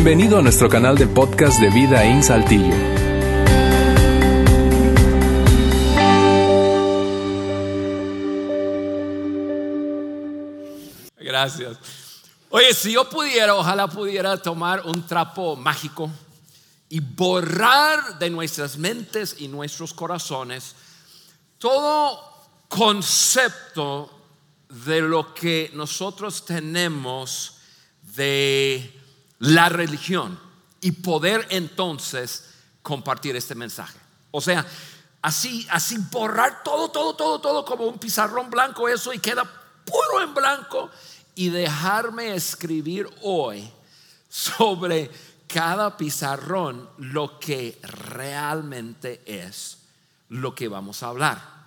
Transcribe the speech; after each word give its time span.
Bienvenido 0.00 0.38
a 0.38 0.42
nuestro 0.42 0.68
canal 0.68 0.96
de 0.96 1.08
podcast 1.08 1.60
de 1.60 1.70
Vida 1.70 2.04
en 2.04 2.22
Saltillo. 2.22 2.72
Gracias. 11.18 11.78
Oye, 12.48 12.72
si 12.74 12.92
yo 12.92 13.10
pudiera, 13.10 13.56
ojalá 13.56 13.88
pudiera 13.88 14.36
tomar 14.36 14.86
un 14.86 15.04
trapo 15.04 15.56
mágico 15.56 16.08
y 16.88 17.00
borrar 17.00 18.20
de 18.20 18.30
nuestras 18.30 18.78
mentes 18.78 19.34
y 19.40 19.48
nuestros 19.48 19.92
corazones 19.92 20.76
todo 21.58 22.20
concepto 22.68 24.16
de 24.68 25.00
lo 25.00 25.34
que 25.34 25.72
nosotros 25.74 26.44
tenemos 26.44 27.56
de 28.14 28.97
la 29.38 29.68
religión 29.68 30.38
y 30.80 30.92
poder 30.92 31.46
entonces 31.50 32.50
compartir 32.82 33.36
este 33.36 33.54
mensaje. 33.54 33.98
O 34.30 34.40
sea, 34.40 34.64
así, 35.22 35.66
así 35.70 35.98
borrar 36.10 36.62
todo, 36.62 36.90
todo, 36.90 37.14
todo, 37.14 37.40
todo 37.40 37.64
como 37.64 37.86
un 37.86 37.98
pizarrón 37.98 38.50
blanco 38.50 38.88
eso 38.88 39.12
y 39.12 39.18
queda 39.18 39.44
puro 39.84 40.22
en 40.22 40.34
blanco 40.34 40.90
y 41.34 41.50
dejarme 41.50 42.34
escribir 42.34 43.08
hoy 43.22 43.70
sobre 44.28 45.10
cada 45.46 45.96
pizarrón 45.96 46.88
lo 46.98 47.38
que 47.38 47.78
realmente 47.82 49.22
es 49.24 49.78
lo 50.28 50.54
que 50.54 50.68
vamos 50.68 51.02
a 51.02 51.08
hablar. 51.08 51.57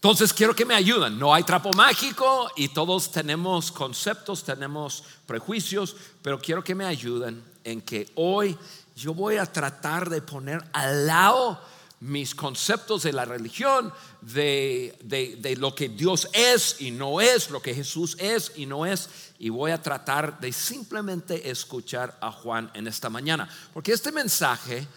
Entonces 0.00 0.32
quiero 0.32 0.56
que 0.56 0.64
me 0.64 0.74
ayuden. 0.74 1.18
No 1.18 1.34
hay 1.34 1.42
trapo 1.42 1.74
mágico 1.74 2.50
y 2.56 2.68
todos 2.68 3.12
tenemos 3.12 3.70
conceptos, 3.70 4.42
tenemos 4.42 5.04
prejuicios, 5.26 5.94
pero 6.22 6.40
quiero 6.40 6.64
que 6.64 6.74
me 6.74 6.86
ayuden 6.86 7.44
en 7.64 7.82
que 7.82 8.10
hoy 8.14 8.56
yo 8.96 9.12
voy 9.12 9.36
a 9.36 9.44
tratar 9.44 10.08
de 10.08 10.22
poner 10.22 10.64
al 10.72 11.06
lado 11.06 11.60
mis 12.00 12.34
conceptos 12.34 13.02
de 13.02 13.12
la 13.12 13.26
religión, 13.26 13.92
de, 14.22 14.96
de, 15.02 15.56
lo 15.56 15.74
que 15.74 15.90
Dios 15.90 16.28
es 16.32 16.80
y 16.80 16.92
no 16.92 17.20
es, 17.20 17.50
lo 17.50 17.60
que 17.60 17.74
Jesús 17.74 18.16
es 18.18 18.52
y 18.56 18.64
no 18.64 18.86
es, 18.86 19.10
y 19.38 19.50
voy 19.50 19.70
a 19.70 19.82
tratar 19.82 20.40
de 20.40 20.50
simplemente 20.50 21.50
escuchar 21.50 22.16
a 22.22 22.32
Juan 22.32 22.70
en 22.72 22.86
esta 22.86 23.10
mañana. 23.10 23.50
Porque 23.74 23.92
este 23.92 24.12
mensaje 24.12 24.88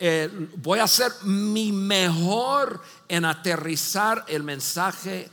eh, 0.00 0.48
voy 0.56 0.78
a 0.78 0.84
hacer 0.84 1.12
mi 1.22 1.72
mejor 1.72 2.80
en 3.08 3.24
aterrizar 3.24 4.24
el 4.28 4.42
mensaje 4.42 5.28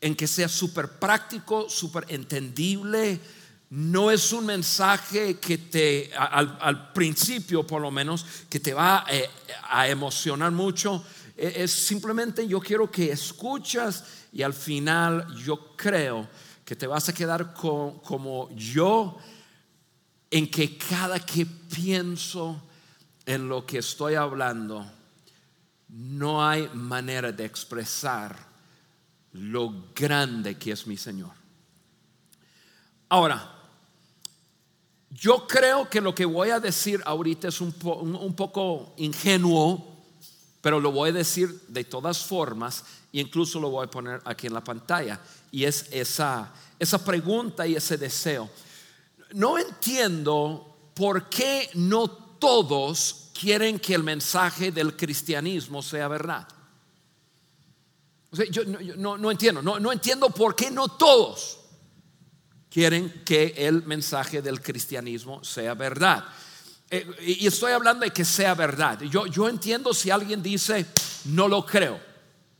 en 0.00 0.14
que 0.14 0.26
sea 0.26 0.48
súper 0.48 0.98
práctico, 0.98 1.68
súper 1.68 2.04
entendible. 2.08 3.20
No 3.70 4.10
es 4.10 4.32
un 4.32 4.46
mensaje 4.46 5.38
que 5.38 5.58
te, 5.58 6.10
al, 6.16 6.92
principio 6.92 7.66
por 7.66 7.82
lo 7.82 7.90
menos, 7.90 8.24
que 8.48 8.60
te 8.60 8.74
va 8.74 9.04
eh, 9.10 9.28
a 9.70 9.88
emocionar 9.88 10.52
mucho. 10.52 11.04
E, 11.36 11.64
es 11.64 11.72
simplemente 11.72 12.46
yo 12.46 12.60
quiero 12.60 12.90
que 12.90 13.10
escuchas 13.10 14.04
y 14.32 14.42
al 14.42 14.54
final 14.54 15.34
yo 15.34 15.74
creo 15.76 16.28
que 16.64 16.76
te 16.76 16.86
vas 16.86 17.08
a 17.08 17.14
quedar 17.14 17.54
como 17.54 18.50
yo 18.54 19.18
en 20.30 20.50
que 20.50 20.76
cada 20.76 21.20
que 21.20 21.46
pienso 21.46 22.62
en 23.24 23.48
lo 23.48 23.66
que 23.66 23.78
estoy 23.78 24.14
hablando, 24.14 24.86
no 25.88 26.46
hay 26.46 26.68
manera 26.74 27.32
de 27.32 27.44
expresar 27.44 28.36
lo 29.32 29.90
grande 29.94 30.58
que 30.58 30.72
es 30.72 30.86
mi 30.86 30.96
Señor. 30.96 31.32
Ahora, 33.08 33.52
yo 35.10 35.46
creo 35.46 35.88
que 35.88 36.00
lo 36.00 36.14
que 36.14 36.24
voy 36.24 36.50
a 36.50 36.60
decir 36.60 37.00
ahorita 37.04 37.48
es 37.48 37.60
un, 37.60 37.72
poco 37.72 38.94
ingenuo, 38.96 39.96
pero 40.60 40.80
lo 40.80 40.90
voy 40.90 41.10
a 41.10 41.12
decir 41.12 41.62
de 41.68 41.84
todas 41.84 42.18
formas 42.18 42.84
e 43.12 43.20
incluso 43.20 43.60
lo 43.60 43.70
voy 43.70 43.86
a 43.86 43.90
poner 43.90 44.20
aquí 44.24 44.48
en 44.48 44.54
la 44.54 44.64
pantalla. 44.64 45.20
Y 45.52 45.64
es 45.64 45.86
esa, 45.92 46.52
esa 46.78 47.02
pregunta 47.02 47.66
y 47.66 47.76
ese 47.76 47.96
deseo. 47.96 48.50
No 49.32 49.58
entiendo 49.58 50.90
por 50.94 51.28
qué 51.28 51.70
no 51.74 52.08
todos 52.08 53.25
quieren 53.38 53.78
que 53.78 53.94
el 53.94 54.02
mensaje 54.02 54.72
del 54.72 54.96
cristianismo 54.96 55.82
sea 55.82 56.08
verdad. 56.08 56.48
yo 58.50 58.64
no, 58.64 59.30
entiendo, 59.30 59.62
no, 59.62 59.92
entiendo 59.92 60.30
por 60.30 60.54
qué 60.54 60.70
no 60.70 60.88
todos 60.88 61.58
quieren 62.70 63.22
que 63.24 63.54
el 63.56 63.84
mensaje 63.84 64.42
del 64.42 64.60
cristianismo 64.60 65.42
sea 65.44 65.74
verdad. 65.74 66.24
Eh, 66.90 67.06
y 67.20 67.46
estoy 67.46 67.72
hablando 67.72 68.04
de 68.04 68.12
que 68.12 68.24
sea 68.24 68.54
verdad. 68.54 69.00
Yo, 69.00 69.48
entiendo 69.48 69.92
si 69.92 70.10
alguien 70.10 70.42
dice, 70.42 70.86
no 71.26 71.48
lo 71.48 71.64
creo. 71.64 72.00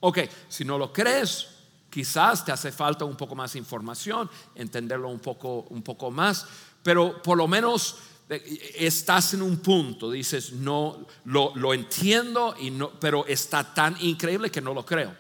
Ok, 0.01 0.19
si 0.49 0.65
no 0.65 0.79
lo 0.79 0.93
crees, 0.93 1.49
quizás 1.91 2.45
te 2.45 2.53
hace 2.53 2.73
falta 2.73 3.05
un 3.05 3.17
poco 3.17 3.35
más 3.35 3.57
información, 3.57 4.29
entenderlo 4.55 5.09
un 5.09 5.21
poco 5.21 6.11
más, 6.11 6.47
pero 6.83 7.21
por 7.23 7.37
lo 7.39 7.49
menos 7.49 7.97
estás 8.29 9.35
en 9.35 9.43
un 9.43 9.59
punto, 9.59 10.11
dices, 10.11 10.53
no, 10.53 11.07
lo, 11.25 11.75
entiendo, 11.75 12.57
y 12.59 12.71
no, 12.71 12.91
pero 12.91 13.25
está 13.27 13.75
tan 13.75 13.97
increíble 14.01 14.51
que 14.51 14.61
no 14.61 14.75
lo 14.75 14.85
creo. 14.85 15.15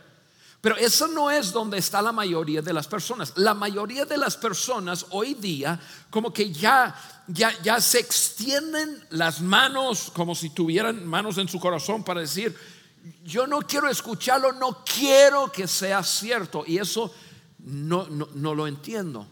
Pero 0.60 0.76
eso 0.76 1.06
no 1.06 1.30
es 1.30 1.52
donde 1.52 1.78
está 1.78 2.02
la 2.02 2.10
mayoría 2.10 2.60
de 2.60 2.72
las 2.72 2.88
personas. 2.88 3.32
La 3.36 3.54
mayoría 3.54 4.04
de 4.04 4.16
las 4.16 4.36
personas 4.36 5.06
hoy 5.10 5.34
día 5.34 5.78
como 6.10 6.32
que 6.32 6.50
ya, 6.50 6.94
ya, 7.28 7.52
ya 7.62 7.80
se 7.80 8.00
extienden 8.00 9.06
las 9.10 9.40
manos 9.40 10.10
como 10.12 10.34
si 10.34 10.50
tuvieran 10.50 11.06
manos 11.06 11.38
en 11.38 11.46
su 11.46 11.60
corazón 11.60 12.02
para 12.02 12.20
decir, 12.20 12.56
yo 13.22 13.46
no 13.46 13.60
quiero 13.60 13.88
escucharlo, 13.88 14.52
no 14.52 14.82
quiero 14.84 15.52
que 15.52 15.68
sea 15.68 16.02
cierto. 16.02 16.64
Y 16.66 16.78
eso 16.78 17.14
no, 17.58 18.08
no, 18.08 18.26
no 18.34 18.52
lo 18.52 18.66
entiendo. 18.66 19.28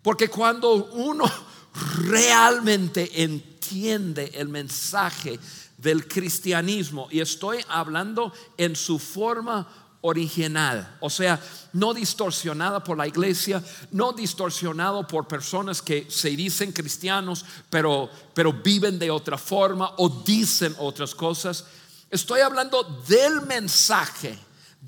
Porque 0.00 0.28
cuando 0.28 0.74
uno 0.92 1.24
realmente 1.74 3.22
entiende 3.22 4.30
el 4.34 4.48
mensaje 4.48 5.38
del 5.76 6.06
cristianismo 6.06 7.08
y 7.10 7.20
estoy 7.20 7.64
hablando 7.68 8.32
en 8.56 8.76
su 8.76 8.98
forma 8.98 9.66
original, 10.06 10.98
o 11.00 11.08
sea, 11.08 11.40
no 11.72 11.94
distorsionada 11.94 12.84
por 12.84 12.98
la 12.98 13.06
iglesia, 13.06 13.64
no 13.90 14.12
distorsionado 14.12 15.06
por 15.06 15.26
personas 15.26 15.80
que 15.80 16.06
se 16.10 16.28
dicen 16.30 16.72
cristianos, 16.72 17.44
pero, 17.70 18.10
pero 18.34 18.52
viven 18.52 18.98
de 18.98 19.10
otra 19.10 19.38
forma 19.38 19.92
o 19.96 20.10
dicen 20.10 20.74
otras 20.78 21.14
cosas. 21.14 21.64
Estoy 22.10 22.40
hablando 22.40 22.82
del 23.08 23.46
mensaje 23.46 24.38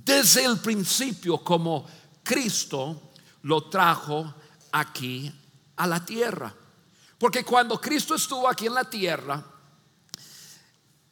desde 0.04 0.44
el 0.44 0.58
principio 0.58 1.38
como 1.38 1.86
Cristo 2.22 3.10
lo 3.42 3.64
trajo 3.64 4.34
aquí 4.72 5.32
a 5.76 5.86
la 5.86 6.04
tierra. 6.04 6.54
Porque 7.18 7.44
cuando 7.44 7.80
Cristo 7.80 8.14
estuvo 8.14 8.48
aquí 8.48 8.66
en 8.66 8.74
la 8.74 8.88
tierra, 8.88 9.44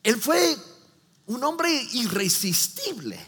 Él 0.03 0.21
fue 0.21 0.57
un 1.27 1.43
hombre 1.43 1.71
irresistible. 1.93 3.19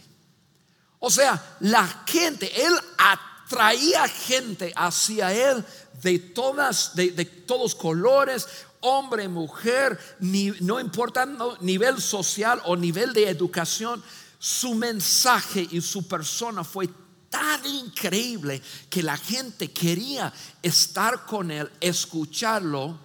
O 0.98 1.10
sea, 1.10 1.56
la 1.60 1.86
gente, 2.06 2.50
Él 2.64 2.74
atraía 2.98 4.06
gente 4.08 4.72
hacia 4.76 5.32
Él 5.32 5.64
de 6.02 6.18
todas, 6.18 6.94
de, 6.94 7.24
todos 7.24 7.74
colores, 7.74 8.46
hombre, 8.80 9.28
mujer, 9.28 9.98
no 10.20 10.78
importando 10.78 11.56
nivel 11.60 12.00
social 12.00 12.60
o 12.64 12.76
nivel 12.76 13.12
de 13.14 13.28
educación, 13.28 14.02
su 14.38 14.74
mensaje 14.74 15.66
y 15.70 15.80
su 15.80 16.06
persona 16.06 16.62
fue 16.62 16.88
tan 17.30 17.64
increíble 17.66 18.62
que 18.88 19.02
la 19.02 19.16
gente 19.16 19.72
quería 19.72 20.32
estar 20.62 21.26
con 21.26 21.50
él, 21.50 21.70
escucharlo 21.80 22.98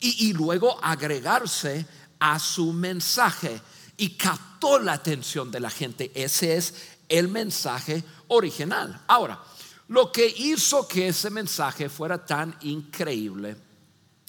y, 0.00 0.32
luego 0.32 0.78
agregarse 0.82 1.86
a 2.20 2.38
su 2.38 2.72
mensaje. 2.72 3.60
Y 3.96 4.10
captó 4.10 4.78
la 4.78 4.92
atención 4.92 5.50
de 5.50 5.58
la 5.58 5.70
gente. 5.70 6.12
Ese 6.14 6.56
es 6.56 6.74
el 7.08 7.26
mensaje 7.28 8.04
original. 8.28 9.02
Ahora, 9.08 9.42
lo 9.88 10.12
que 10.12 10.26
hizo 10.26 10.86
que 10.86 11.08
ese 11.08 11.30
mensaje 11.30 11.88
fuera 11.88 12.24
tan 12.24 12.56
increíble 12.60 13.56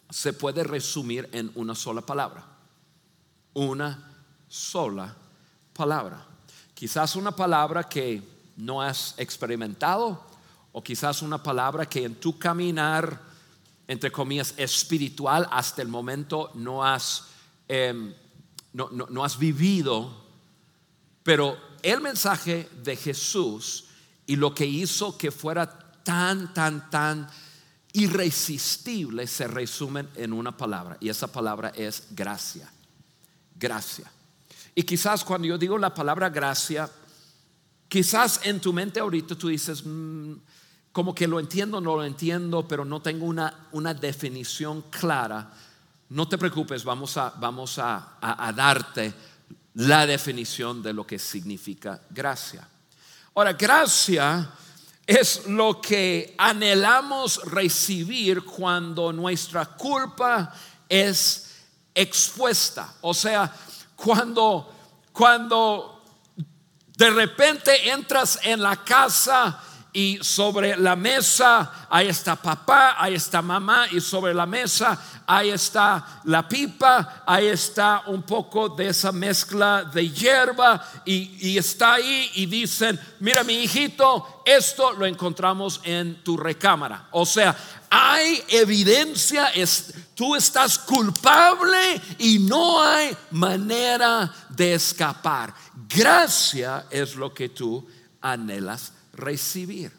se 0.10 0.34
puede 0.34 0.64
resumir 0.64 1.30
en 1.32 1.52
una 1.54 1.76
sola 1.76 2.02
palabra. 2.02 2.44
Una 3.54 4.12
sola 4.48 5.16
palabra. 5.74 6.26
Quizás 6.74 7.16
una 7.16 7.36
palabra 7.36 7.84
que 7.84 8.39
no 8.60 8.82
has 8.82 9.16
experimentado 9.18 10.22
o 10.72 10.84
quizás 10.84 11.22
una 11.22 11.42
palabra 11.42 11.88
que 11.88 12.04
en 12.04 12.16
tu 12.16 12.38
caminar, 12.38 13.20
entre 13.88 14.12
comillas, 14.12 14.54
espiritual 14.58 15.48
hasta 15.50 15.82
el 15.82 15.88
momento 15.88 16.52
no 16.54 16.84
has, 16.84 17.24
em, 17.68 18.14
no, 18.74 18.90
no 18.90 19.24
has 19.24 19.40
vivido, 19.40 20.26
pero 21.24 21.58
el 21.82 22.02
mensaje 22.02 22.70
de 22.84 22.96
Jesús 22.96 23.86
y 24.28 24.36
lo 24.36 24.54
que 24.54 24.66
hizo 24.66 25.18
que 25.18 25.32
fuera 25.32 25.68
tan, 26.04 26.54
tan, 26.54 26.90
tan 26.90 27.28
irresistibles 27.94 29.32
se 29.32 29.48
resumen 29.48 30.10
en 30.16 30.34
una 30.34 30.56
palabra 30.56 30.98
y 31.00 31.10
esa 31.10 31.32
palabra 31.32 31.70
es 31.70 32.08
gracia. 32.12 32.72
Gracia. 33.56 34.12
Y 34.76 34.84
quizás 34.84 35.24
cuando 35.24 35.48
yo 35.48 35.58
digo 35.58 35.78
la 35.78 35.94
palabra 35.94 36.30
gracia, 36.30 36.90
quizás 37.90 38.40
en 38.44 38.62
tu 38.62 38.72
mente 38.72 39.00
ahorita 39.00 39.36
tú 39.36 39.50
dices, 39.50 39.84
mm, 39.86 40.34
como 40.92 41.14
que 41.14 41.28
lo 41.28 41.40
entiendo, 41.40 41.82
no 41.82 41.98
lo 41.98 42.06
entiendo, 42.06 42.68
pero 42.68 42.86
no 42.86 43.02
tengo 43.02 43.26
una, 43.26 43.68
una 43.74 43.94
definición 43.94 44.84
clara. 44.90 45.52
No 46.10 46.28
te 46.28 46.38
preocupes, 46.38 46.84
vamos, 46.84 47.18
a, 47.18 47.32
vamos 47.32 47.78
a, 47.78 48.18
a 48.22 48.54
darte 48.54 49.14
la 49.76 50.08
definición 50.08 50.82
de 50.82 50.94
lo 50.94 51.06
que 51.06 51.20
significa 51.20 52.02
gracia. 52.10 52.68
Ahora, 53.36 53.54
gracia 53.54 54.50
es 55.06 55.48
lo 55.48 55.82
que 55.82 56.36
anhelamos 56.38 57.42
recibir 57.46 58.44
cuando 58.44 59.12
nuestra 59.12 59.66
culpa 59.66 60.54
es 60.88 61.50
expuesta. 61.94 62.96
O 63.02 63.14
sea, 63.14 63.54
cuando, 63.96 64.74
cuando 65.12 65.99
de 67.00 67.10
repente 67.12 67.90
entras 67.90 68.40
en 68.44 68.62
la 68.62 68.76
casa 68.76 69.58
y 69.94 70.20
sobre 70.22 70.76
la 70.76 70.98
mesa 70.98 71.88
ahí 71.90 72.10
está 72.10 72.36
papá, 72.36 72.98
ahí 73.00 73.16
está 73.16 73.42
mamá 73.42 73.88
y 73.90 74.02
sobre 74.02 74.34
la 74.34 74.46
mesa 74.46 75.00
ahí 75.26 75.50
está 75.50 76.22
la 76.26 76.46
pipa, 76.46 77.24
ahí 77.26 77.48
está 77.48 78.04
un 78.08 78.24
poco 78.24 78.68
de 78.68 78.90
esa 78.90 79.14
mezcla 79.14 79.84
de 79.86 80.10
hierba 80.10 80.84
y, 81.06 81.58
está 81.58 81.94
ahí 81.94 82.32
y 82.36 82.46
dicen, 82.48 83.00
mira 83.22 83.46
mi 83.46 83.54
hijito, 83.64 84.44
esto 84.46 84.92
lo 84.92 85.06
encontramos 85.06 85.80
en 85.84 86.22
tu 86.24 86.36
recámara. 86.36 87.08
O 87.12 87.26
sea, 87.26 87.56
hay 87.90 88.44
evidencia, 88.50 89.48
tú 90.20 90.36
estás 90.36 90.78
culpable 90.78 92.02
y 92.18 92.40
no 92.40 92.84
hay 92.84 93.16
manera 93.32 94.30
de 94.50 94.74
escapar. 94.74 95.56
Gracia 95.88 96.88
es 96.90 97.16
lo 97.16 97.34
que 97.34 97.48
tú 97.48 97.88
anhelas 98.20 98.92
recibir. 99.14 99.94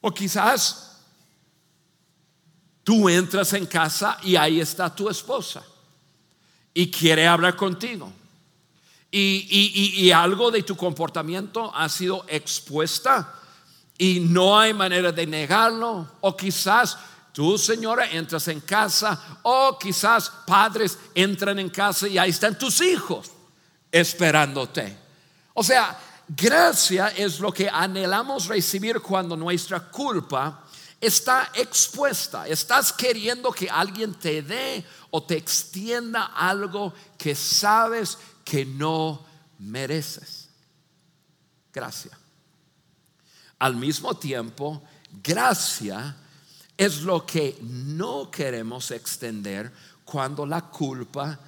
O 0.00 0.12
quizás 0.12 0.98
tú 2.82 3.08
entras 3.08 3.52
en 3.52 3.66
casa 3.66 4.18
y 4.24 4.34
ahí 4.34 4.60
está 4.60 4.92
tu 4.92 5.08
esposa 5.08 5.62
y 6.74 6.90
quiere 6.90 7.28
hablar 7.28 7.54
contigo. 7.54 8.12
Y, 9.12 10.10
algo 10.10 10.50
de 10.50 10.64
tu 10.64 10.74
comportamiento 10.76 11.72
ha 11.72 11.88
sido 11.88 12.24
expuesta 12.26 13.34
y 13.96 14.18
no 14.18 14.58
hay 14.58 14.74
manera 14.74 15.12
de 15.12 15.28
negarlo. 15.28 16.08
O 16.22 16.36
quizás 16.36 16.98
tú, 17.34 17.58
señora, 17.58 18.10
entras 18.10 18.48
en 18.48 18.60
casa 18.60 19.40
o 19.42 19.76
quizás 19.78 20.30
padres 20.46 20.96
entran 21.14 21.58
en 21.58 21.68
casa 21.68 22.08
y 22.08 22.16
ahí 22.16 22.30
están 22.30 22.56
tus 22.56 22.80
hijos 22.80 23.30
esperándote. 23.92 24.96
O 25.52 25.62
sea, 25.62 25.98
Gracia 26.28 27.08
es 27.08 27.38
lo 27.38 27.52
que 27.52 27.68
anhelamos 27.68 28.46
recibir 28.46 29.00
cuando 29.00 29.36
nuestra 29.36 29.90
culpa 29.90 30.64
está 30.98 31.50
expuesta. 31.54 32.48
Estás 32.48 32.92
queriendo 32.92 33.52
que 33.52 33.68
alguien 33.68 34.14
te 34.14 34.42
dé 34.42 34.84
o 35.10 35.22
te 35.22 35.36
extienda 35.36 36.32
algo 36.34 36.94
que 37.18 37.34
sabes 37.34 38.16
que 38.42 38.64
no 38.64 39.24
mereces. 39.58 40.48
Gracia. 41.72 42.18
Al 43.58 43.76
mismo 43.76 44.16
tiempo, 44.16 44.82
gracia 45.22 46.16
es 46.76 47.02
lo 47.02 47.24
que 47.24 47.58
no 47.62 48.30
queremos 48.30 48.90
extender 48.90 49.72
cuando 50.04 50.44
la 50.44 50.62
culpa 50.62 51.38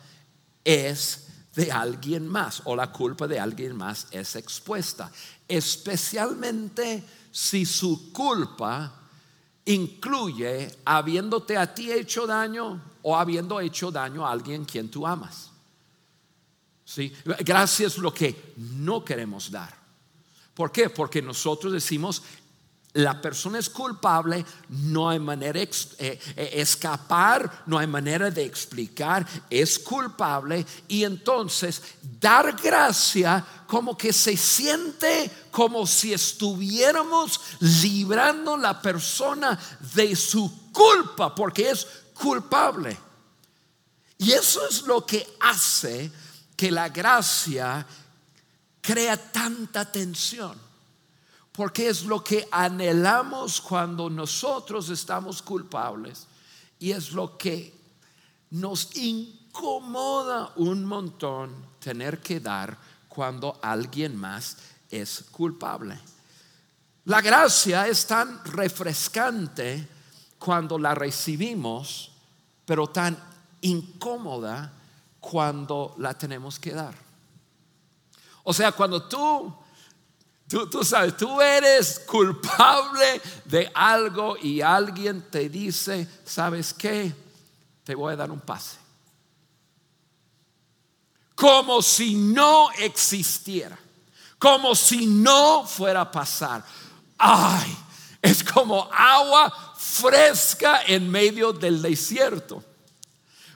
es 0.65 1.27
de 1.55 1.73
alguien 1.73 2.29
más 2.29 2.63
o 2.65 2.77
la 2.77 2.93
culpa 2.93 3.27
de 3.27 3.41
alguien 3.41 3.77
más 3.77 4.07
es 4.11 4.37
expuesta, 4.37 5.11
especialmente 5.49 7.03
si 7.33 7.65
su 7.65 8.13
culpa 8.13 8.93
incluye 9.65 10.79
habiéndote 10.85 11.57
a 11.57 11.75
ti 11.75 11.91
hecho 11.91 12.27
daño 12.27 12.81
o 13.03 13.17
habiendo 13.17 13.61
hecho 13.61 13.91
daño 13.91 14.27
a 14.27 14.31
alguien 14.31 14.65
quien 14.65 14.91
tú 14.91 15.07
amas. 15.07 15.51
¿Sí? 16.85 17.13
Gracias 17.41 17.95
es 17.95 17.99
lo 17.99 18.15
que 18.15 18.55
no 18.57 19.05
queremos 19.05 19.51
dar. 19.51 19.77
¿Por 20.55 20.71
qué? 20.71 20.89
Porque 20.89 21.21
nosotros 21.21 21.73
decimos, 21.73 22.23
la 22.97 23.21
persona 23.21 23.59
es 23.59 23.69
culpable, 23.69 24.45
no 24.71 25.11
hay 25.11 25.19
manera 25.19 25.61
de 25.61 25.65
eh, 25.99 26.21
eh, 26.37 26.51
escapar, 26.55 27.65
no 27.67 27.79
hay 27.79 27.87
manera 27.87 28.31
de 28.31 28.45
explicar, 28.45 29.27
es 29.51 29.79
culpable 29.79 30.65
y 30.89 31.05
entonces 31.05 31.83
dar 32.19 32.57
gracia 32.57 33.45
como 33.67 33.97
que 33.99 34.13
se 34.13 34.37
siente 34.37 35.31
como 35.51 35.87
si 35.87 36.15
estuviéramos 36.15 37.41
librando 37.61 38.57
la 38.57 38.81
persona 38.81 39.59
de 39.95 40.17
su 40.17 40.73
culpa 40.73 41.35
porque 41.35 41.71
es 41.71 41.87
culpable. 42.15 42.97
Y 44.17 44.33
eso 44.33 44.67
es 44.67 44.83
lo 44.83 45.05
que 45.05 45.37
hace 45.41 46.11
que 46.57 46.71
la 46.71 46.89
gracia 46.89 47.87
crea 48.81 49.17
tanta 49.19 49.85
tensión 49.93 50.66
porque 51.57 51.89
es 51.89 52.05
lo 52.05 52.23
que 52.23 52.47
anhelamos 52.51 53.63
cuando 53.63 54.11
nosotros 54.11 54.91
estamos 54.91 55.41
culpables 55.41 56.27
y 56.79 56.93
es 56.93 57.13
lo 57.13 57.39
que 57.39 57.75
nos 58.51 58.95
incomoda 58.95 60.53
un 60.57 60.85
montón 60.85 61.51
tener 61.81 62.21
que 62.21 62.41
dar 62.41 62.77
cuando 63.09 63.59
alguien 63.63 64.15
más 64.15 64.59
es 64.91 65.25
culpable. 65.31 65.99
La 67.07 67.23
gracia 67.23 67.89
es 67.89 68.07
tan 68.07 68.45
refrescante 68.45 69.89
cuando 70.39 70.79
la 70.79 70.95
recibimos, 70.95 72.13
pero 72.67 72.89
tan 72.89 73.17
incómoda 73.63 74.73
cuando 75.21 75.95
la 75.97 76.13
tenemos 76.13 76.59
que 76.59 76.73
dar. 76.73 76.95
O 78.43 78.53
sea, 78.53 78.73
cuando 78.73 79.05
tú 79.05 79.66
Tú, 80.49 80.85
sabes, 80.85 81.17
tú 81.17 81.41
eres 81.41 81.99
culpable 82.01 83.21
de 83.45 83.71
algo 83.75 84.37
y 84.41 84.61
alguien 84.61 85.29
te 85.29 85.49
dice, 85.49 86.09
¿sabes 86.25 86.73
qué? 86.73 87.13
Te 87.83 87.97
voy 87.97 88.13
a 88.13 88.17
dar 88.17 88.31
un 88.31 88.41
pase. 88.41 88.77
Como 91.35 91.83
si 91.83 92.15
no 92.15 92.71
existiera, 92.79 93.77
como 94.39 94.77
si 94.77 95.07
no 95.07 95.67
fuera 95.67 96.03
a 96.03 96.11
pasar. 96.13 96.65
Ay, 97.19 97.77
es 98.23 98.45
como 98.45 98.89
agua 98.93 99.75
fresca 99.77 100.83
en 100.87 101.11
medio 101.11 101.53
del 101.53 101.83
desierto. 101.83 102.63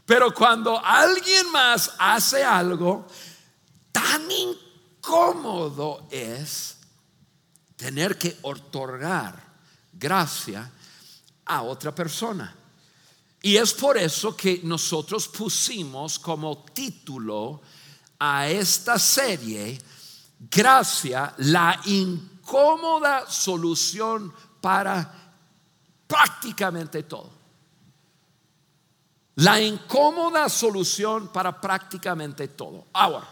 Pero 0.05 0.35
cuando 0.35 0.85
alguien 0.85 1.53
más 1.53 1.93
hace 2.01 2.43
algo, 2.43 3.07
tan 3.93 4.29
incómodo 4.29 6.09
es 6.11 6.80
tener 7.81 8.19
que 8.19 8.37
otorgar 8.43 9.43
gracia 9.91 10.71
a 11.47 11.63
otra 11.63 11.95
persona. 11.95 12.55
Y 13.41 13.57
es 13.57 13.73
por 13.73 13.97
eso 13.97 14.37
que 14.37 14.61
nosotros 14.65 15.29
pusimos 15.29 16.19
como 16.19 16.63
título 16.75 17.63
a 18.19 18.47
esta 18.51 18.99
serie, 18.99 19.81
Gracia, 20.51 21.35
la 21.39 21.81
incómoda 21.87 23.31
solución 23.31 24.31
para 24.61 25.33
prácticamente 26.07 27.05
todo. 27.05 27.31
La 29.37 29.59
incómoda 29.59 30.51
solución 30.51 31.29
para 31.29 31.59
prácticamente 31.59 32.49
todo. 32.49 32.89
Ahora, 32.93 33.27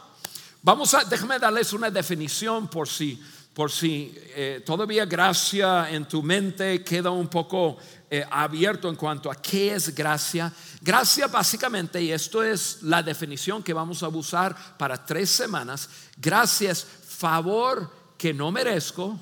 vamos 0.62 0.94
a, 0.94 1.04
déjame 1.04 1.38
darles 1.38 1.74
una 1.74 1.90
definición 1.90 2.68
por 2.68 2.88
si 2.88 3.22
por 3.58 3.72
si 3.72 4.14
eh, 4.36 4.62
todavía 4.64 5.04
gracia 5.04 5.90
en 5.90 6.06
tu 6.06 6.22
mente 6.22 6.84
queda 6.84 7.10
un 7.10 7.26
poco 7.26 7.76
eh, 8.08 8.24
abierto 8.30 8.88
en 8.88 8.94
cuanto 8.94 9.32
a 9.32 9.34
qué 9.34 9.74
es 9.74 9.92
gracia. 9.92 10.52
Gracia 10.80 11.26
básicamente, 11.26 12.00
y 12.00 12.12
esto 12.12 12.44
es 12.44 12.84
la 12.84 13.02
definición 13.02 13.64
que 13.64 13.72
vamos 13.72 14.04
a 14.04 14.08
usar 14.10 14.54
para 14.78 15.04
tres 15.04 15.30
semanas, 15.30 15.90
gracia 16.16 16.70
es 16.70 16.84
favor 16.84 18.14
que 18.16 18.32
no 18.32 18.52
merezco, 18.52 19.18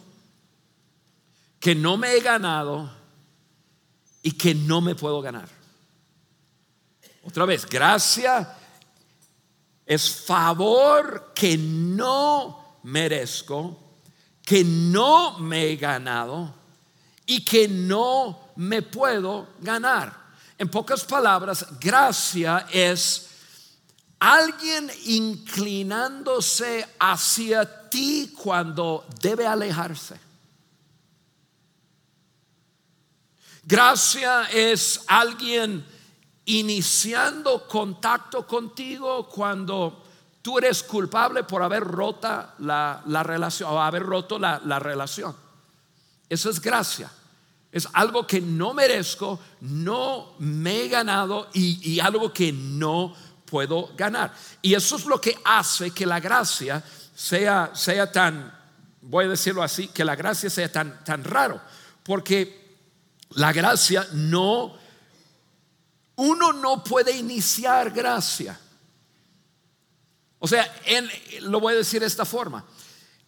que 1.59 1.75
no 1.75 1.97
me 1.97 2.13
he 2.13 2.21
ganado 2.21 2.95
y 4.23 4.33
que 4.33 4.55
no 4.55 4.83
me 4.83 4.95
puedo 4.95 5.23
ganar. 5.23 5.49
Otra 7.23 7.47
vez, 7.47 7.65
gracia 7.65 8.55
es 9.87 10.27
favor 10.27 11.33
que 11.35 11.57
no 11.57 12.81
merezco 12.83 13.86
que 14.47 14.63
no 14.63 15.41
me 15.41 15.65
he 15.65 15.77
ganado 15.77 16.55
y 17.27 17.45
que 17.45 17.67
no 17.67 18.53
me 18.55 18.81
puedo 18.81 19.49
ganar. 19.61 20.17
En 20.57 20.69
pocas 20.69 21.05
palabras, 21.05 21.67
gracia 21.81 22.69
es 22.71 23.29
alguien 24.21 24.89
inclinándose 25.07 26.87
hacia 27.01 27.91
ti 27.91 28.33
cuando 28.41 29.05
debe 29.21 29.49
alejarse. 29.49 30.17
Gracia 33.65 34.45
es 34.45 35.01
alguien 35.09 35.85
iniciando 36.45 37.67
contacto 37.67 38.47
contigo 38.47 39.29
cuando 39.29 40.06
tú 40.47 40.59
eres 40.59 40.85
culpable 40.85 41.43
por 41.43 41.61
haber 41.61 41.83
rota 41.83 42.55
la, 42.61 43.03
relación 43.25 43.69
o 43.69 43.83
haber 43.83 44.05
roto 44.05 44.39
la, 44.39 44.63
la 44.65 44.79
relación. 44.79 45.35
Eso 46.29 46.51
es 46.51 46.61
gracia. 46.61 47.11
Es 47.73 47.89
algo 47.93 48.25
que 48.29 48.41
no 48.41 48.73
merezco, 48.73 49.41
no 49.63 50.37
me 50.39 50.83
he 50.83 50.89
ganado 50.89 51.51
y, 51.53 51.99
algo 51.99 52.33
que 52.33 52.53
no 52.53 53.13
puedo 53.45 53.91
ganar. 53.97 54.33
Y 54.63 54.75
eso 54.75 54.95
es 54.95 55.07
lo 55.07 55.21
que 55.21 55.37
hace 55.45 55.91
que 55.91 56.07
la 56.07 56.21
gracia 56.21 56.81
sea, 57.13 57.73
sea 57.75 58.13
tan, 58.13 58.57
voy 59.03 59.25
a 59.25 59.31
decirlo 59.31 59.65
así, 59.65 59.89
que 59.89 60.05
la 60.05 60.15
gracia 60.15 60.49
sea 60.49 60.71
tan, 60.71 61.03
tan 61.03 61.25
raro. 61.25 61.61
Porque 62.05 62.77
la 63.31 63.53
gracia 63.53 64.07
no, 64.13 64.77
uno 66.15 66.53
no 66.53 66.85
puede 66.85 67.17
iniciar 67.17 67.91
gracia. 67.91 68.61
O 70.39 70.49
sea, 70.49 70.81
lo 71.41 71.61
voy 71.61 71.75
a 71.75 71.79
decir 71.79 72.01
de 72.01 72.07
esta 72.07 72.25
forma. 72.25 72.65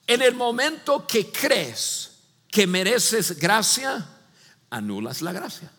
En 0.07 0.23
el 0.23 0.35
momento 0.35 1.07
que 1.07 1.31
crees 1.31 2.19
que 2.51 2.67
mereces 2.67 3.39
gracia, 3.39 4.07
anulas 4.71 5.23
la 5.23 5.33
gracia. 5.33 5.71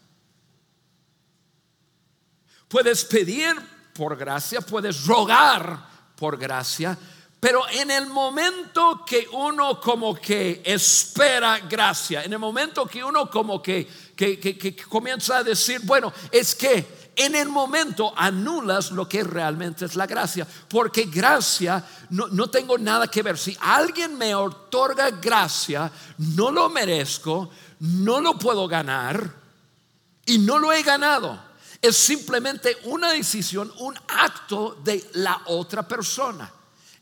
Puedes 2.67 3.05
pedir 3.05 3.55
por 3.93 4.15
gracia, 4.15 4.62
puedes 4.62 5.05
rogar 5.05 5.88
por 6.15 6.38
gracia, 6.38 6.98
pero 7.39 7.67
en 7.69 7.89
el 7.89 8.07
momento 8.07 9.03
que 9.05 9.27
uno 9.31 9.79
como 9.79 10.13
que 10.13 10.62
espera 10.65 11.59
gracia, 11.59 12.24
en 12.24 12.33
el 12.33 12.39
momento 12.39 12.86
que 12.86 13.03
uno 13.03 13.29
como 13.29 13.62
que, 13.62 13.88
que, 14.15 14.75
comienza 14.88 15.38
a 15.38 15.43
decir, 15.43 15.79
bueno, 15.83 16.12
es 16.31 16.53
que 16.53 16.99
en 17.19 17.35
el 17.35 17.49
momento 17.49 18.13
anulas 18.15 18.91
lo 18.91 19.07
que 19.07 19.25
realmente 19.25 19.83
es 19.83 19.97
la 19.97 20.07
gracia, 20.07 20.47
porque 20.69 21.03
gracia 21.03 21.85
no, 22.11 22.27
no, 22.29 22.49
tengo 22.49 22.77
nada 22.77 23.07
que 23.07 23.21
ver. 23.21 23.38
Si 23.38 23.57
alguien 23.59 24.17
me 24.17 24.33
otorga 24.33 25.11
gracia, 25.11 25.91
no 26.17 26.49
lo 26.49 26.69
merezco, 26.69 27.49
no 27.79 28.21
lo 28.21 28.39
puedo 28.39 28.69
ganar 28.69 29.35
y 30.25 30.38
no 30.38 30.59
lo 30.59 30.71
he 30.71 30.81
ganado. 30.81 31.38
Es 31.81 31.97
simplemente 31.97 32.77
una 32.85 33.11
decisión, 33.11 33.69
un 33.79 33.95
acto 34.07 34.79
de 34.81 35.09
la 35.15 35.41
otra 35.47 35.85
persona. 35.85 36.49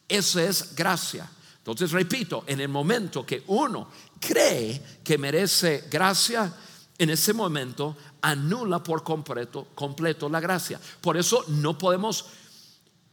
Eso 0.07 0.39
es 0.39 0.75
gracia. 0.75 1.29
Entonces, 1.59 1.91
repito, 1.91 2.43
en 2.47 2.59
el 2.59 2.69
momento 2.69 3.23
que 3.23 3.43
uno 3.47 3.91
cree 4.19 4.99
que 5.03 5.19
merece 5.19 5.85
gracia, 5.91 6.51
en 6.97 7.09
ese 7.09 7.33
momento 7.33 7.95
anula 8.21 8.81
por 8.81 9.03
completo, 9.03 9.67
completo 9.75 10.29
la 10.29 10.39
gracia. 10.39 10.79
Por 11.01 11.17
eso 11.17 11.43
no 11.47 11.77
podemos 11.77 12.25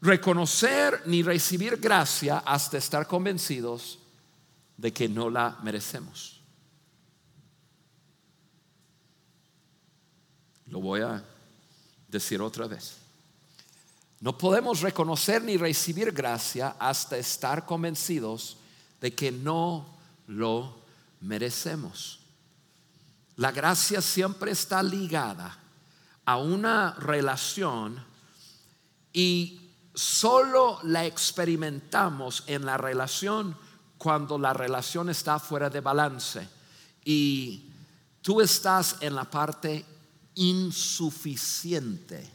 reconocer 0.01 1.03
ni 1.07 1.23
recibir 1.23 1.77
gracia 1.77 2.39
hasta 2.39 2.79
estar 2.79 3.07
convencidos 3.07 3.99
de 4.77 4.93
que 4.93 5.09
no 5.09 5.31
la 5.31 5.59
merecemos. 5.63 6.41
Lo 10.67 10.81
voy 10.81 11.03
a 11.03 11.23
decir 12.09 12.41
otra 12.41 12.67
vez. 12.67 12.97
No 14.21 14.39
podemos 14.39 14.81
reconocer 14.81 15.43
ni 15.43 15.59
recibir 15.59 16.11
gracia 16.11 16.77
hasta 16.79 17.19
estar 17.19 17.67
convencidos 17.67 18.57
de 19.01 19.15
que 19.15 19.31
no 19.31 19.87
lo 20.27 20.75
merecemos. 21.21 22.24
La 23.37 23.51
gracia 23.51 24.01
siempre 24.01 24.53
está 24.53 24.83
ligada 24.83 25.59
a 26.25 26.37
una 26.37 26.93
relación 26.95 28.03
y 29.13 29.71
solo 29.95 30.81
la 30.85 31.05
experimentamos 31.05 32.45
en 32.47 32.65
la 32.65 32.77
relación 32.77 33.57
cuando 33.99 34.39
la 34.39 34.53
relación 34.53 35.09
está 35.09 35.39
fuera 35.39 35.71
de 35.71 35.81
balance 35.81 36.49
y 37.05 37.71
tú 38.23 38.41
estás 38.41 38.97
en 39.01 39.15
la 39.15 39.25
parte 39.25 39.85
insuficiente 40.35 42.31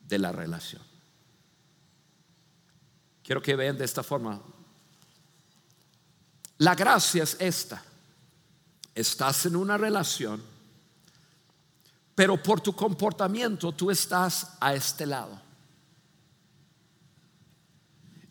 de 0.00 0.18
la 0.18 0.32
relación. 0.32 0.82
Quiero 3.22 3.40
que 3.40 3.56
vean 3.56 3.78
de 3.78 3.84
esta 3.84 4.02
forma. 4.02 4.40
La 6.58 6.74
gracia 6.74 7.22
es 7.22 7.36
esta. 7.40 7.82
Estás 8.94 9.46
en 9.46 9.56
una 9.56 9.76
relación, 9.76 10.42
pero 12.14 12.42
por 12.42 12.60
tu 12.60 12.74
comportamiento 12.74 13.72
tú 13.72 13.90
estás 13.90 14.56
a 14.60 14.74
este 14.74 15.06
lado. 15.06 15.40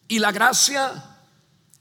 Y 0.08 0.20
la 0.20 0.32
gracia, 0.32 1.18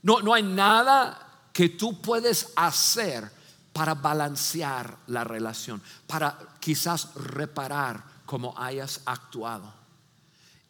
no, 0.03 0.21
no 0.21 0.33
hay 0.33 0.43
nada 0.43 1.49
que 1.53 1.71
tú 1.71 2.01
puedes 2.01 2.53
hacer 2.57 3.31
para 3.73 3.95
balancear 3.95 4.99
la 5.09 5.25
relación, 5.25 5.83
para 6.07 6.39
quizás 6.61 7.15
reparar 7.15 8.03
como 8.25 8.55
hayas 8.57 9.01
actuado. 9.05 9.73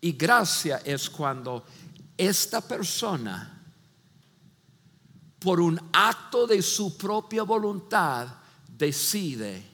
Y 0.00 0.12
gracia 0.12 0.80
es 0.84 1.10
cuando 1.10 1.64
esta 2.16 2.60
persona, 2.60 3.59
por 5.40 5.60
un 5.60 5.80
acto 5.92 6.46
de 6.46 6.62
su 6.62 6.96
propia 6.96 7.42
voluntad, 7.42 8.28
decide, 8.68 9.64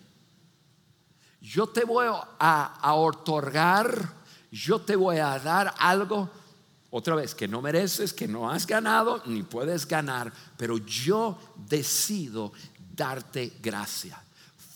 yo 1.40 1.66
te 1.66 1.84
voy 1.84 2.06
a, 2.08 2.94
otorgar, 2.94 4.14
yo 4.50 4.80
te 4.80 4.96
voy 4.96 5.18
a 5.18 5.38
dar 5.38 5.74
algo 5.78 6.30
otra 6.90 7.14
vez, 7.14 7.34
que 7.34 7.48
no 7.48 7.60
mereces, 7.60 8.12
que 8.12 8.26
no 8.26 8.48
has 8.50 8.66
ganado, 8.66 9.22
ni 9.26 9.42
puedes 9.42 9.86
ganar, 9.86 10.32
pero 10.56 10.78
yo 10.78 11.36
decido 11.68 12.52
darte 12.94 13.52
gracia. 13.60 14.22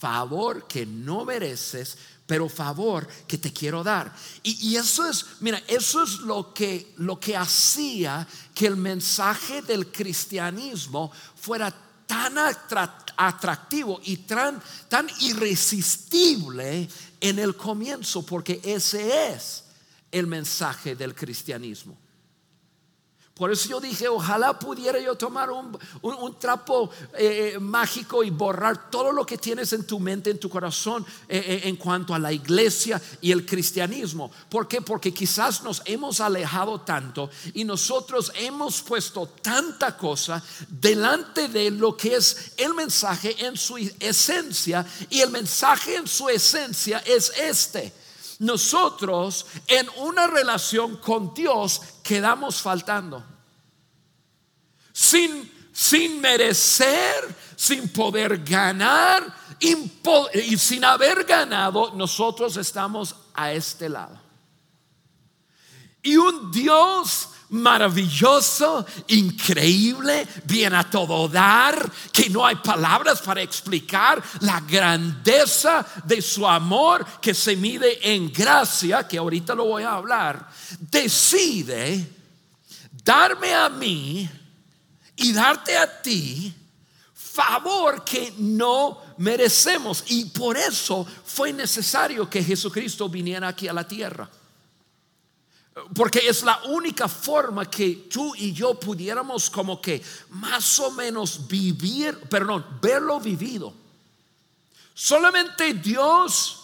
Favor 0.01 0.67
que 0.67 0.83
no 0.83 1.25
mereces, 1.25 1.95
pero 2.25 2.49
favor 2.49 3.07
que 3.27 3.37
te 3.37 3.53
quiero 3.53 3.83
dar. 3.83 4.11
Y, 4.41 4.75
eso 4.75 5.07
es, 5.07 5.27
mira, 5.41 5.61
eso 5.67 6.01
es 6.01 6.21
lo 6.21 6.55
que, 6.55 6.91
lo 6.97 7.19
que 7.19 7.37
hacía 7.37 8.27
que 8.55 8.65
el 8.65 8.77
mensaje 8.77 9.61
del 9.61 9.91
cristianismo 9.91 11.11
fuera 11.35 11.71
tan 12.07 12.35
atractivo 13.15 14.01
y 14.03 14.17
tan, 14.17 14.59
tan 14.89 15.07
irresistible 15.19 16.89
en 17.19 17.37
el 17.37 17.55
comienzo, 17.55 18.25
porque 18.25 18.59
ese 18.63 19.33
es 19.33 19.65
el 20.11 20.25
mensaje 20.25 20.95
del 20.95 21.13
cristianismo. 21.13 21.95
Por 23.41 23.51
eso 23.51 23.69
yo 23.69 23.79
dije, 23.81 24.07
ojalá 24.07 24.59
pudiera 24.59 24.99
yo 24.99 25.15
tomar 25.15 25.49
un, 25.49 26.35
trapo 26.37 26.91
eh, 27.17 27.53
eh, 27.55 27.59
mágico 27.59 28.23
y 28.23 28.29
borrar 28.29 28.91
todo 28.91 29.11
lo 29.11 29.25
que 29.25 29.39
tienes 29.39 29.73
en 29.73 29.83
tu 29.83 29.99
mente, 29.99 30.29
en 30.29 30.39
tu 30.39 30.47
corazón, 30.47 31.03
eh, 31.27 31.61
en 31.63 31.75
cuanto 31.75 32.13
a 32.13 32.19
la 32.19 32.31
iglesia 32.31 33.01
y 33.19 33.31
el 33.31 33.43
cristianismo. 33.43 34.29
¿Por 34.47 34.67
qué? 34.67 34.83
Porque 34.83 35.11
quizás 35.11 35.63
nos 35.63 35.81
hemos 35.85 36.21
alejado 36.21 36.81
tanto 36.81 37.31
y 37.55 37.63
nosotros 37.63 38.31
hemos 38.35 38.83
puesto 38.83 39.25
tanta 39.25 39.97
cosa 39.97 40.43
delante 40.69 41.47
de 41.47 41.71
lo 41.71 41.97
que 41.97 42.17
es 42.17 42.51
el 42.57 42.75
mensaje 42.75 43.43
en 43.43 43.57
su 43.57 43.75
esencia. 43.99 44.85
Y 45.09 45.19
el 45.21 45.31
mensaje 45.31 45.95
en 45.95 46.05
su 46.07 46.29
esencia 46.29 46.99
es 46.99 47.33
este 47.35 47.91
nosotros 48.37 49.45
en 49.67 49.87
una 49.97 50.25
relación 50.25 50.97
con 50.97 51.31
Dios 51.35 51.79
quedamos 52.01 52.59
faltando 52.59 53.30
sin, 54.91 55.51
sin 55.71 56.21
merecer, 56.21 57.35
sin 57.55 57.89
poder 57.89 58.43
ganar 58.43 59.41
y 59.59 60.57
sin 60.57 60.83
haber 60.83 61.23
ganado, 61.23 61.93
nosotros 61.95 62.57
estamos 62.57 63.15
a 63.33 63.51
este 63.51 63.87
lado. 63.89 64.19
Y 66.01 66.17
un 66.17 66.51
Dios 66.51 67.29
maravilloso, 67.49 68.85
increíble, 69.07 70.25
bien 70.45 70.73
a 70.73 70.89
todo 70.89 71.27
dar, 71.27 71.91
que 72.11 72.29
no 72.29 72.45
hay 72.45 72.55
palabras 72.55 73.21
para 73.21 73.41
explicar 73.41 74.23
la 74.39 74.61
grandeza 74.61 75.85
de 76.05 76.21
su 76.21 76.47
amor 76.47 77.05
que 77.21 77.33
se 77.33 77.55
mide 77.55 78.13
en 78.13 78.31
gracia, 78.31 79.07
que 79.07 79.17
ahorita 79.17 79.53
lo 79.53 79.65
voy 79.65 79.83
a 79.83 79.95
hablar, 79.95 80.47
decide 80.79 82.09
darme 83.03 83.53
a 83.53 83.69
mí 83.69 84.29
y 85.21 85.33
darte 85.33 85.77
a 85.77 86.01
ti 86.01 86.53
favor 87.13 88.03
que 88.03 88.33
no 88.37 89.01
merecemos. 89.17 90.03
Y 90.07 90.25
por 90.25 90.57
eso 90.57 91.05
fue 91.25 91.53
necesario 91.53 92.29
que 92.29 92.43
Jesucristo 92.43 93.07
viniera 93.07 93.47
aquí 93.47 93.67
a 93.67 93.73
la 93.73 93.87
tierra. 93.87 94.29
Porque 95.95 96.19
es 96.27 96.43
la 96.43 96.61
única 96.65 97.07
forma 97.07 97.69
que 97.69 98.07
tú 98.11 98.35
y 98.35 98.51
yo 98.51 98.77
pudiéramos 98.77 99.49
como 99.49 99.81
que 99.81 100.01
más 100.31 100.79
o 100.79 100.91
menos 100.91 101.47
vivir, 101.47 102.19
perdón, 102.29 102.65
verlo 102.81 103.19
vivido. 103.21 103.73
Solamente 104.93 105.73
Dios 105.75 106.59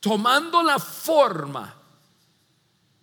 tomando 0.00 0.62
la 0.62 0.78
forma 0.78 1.81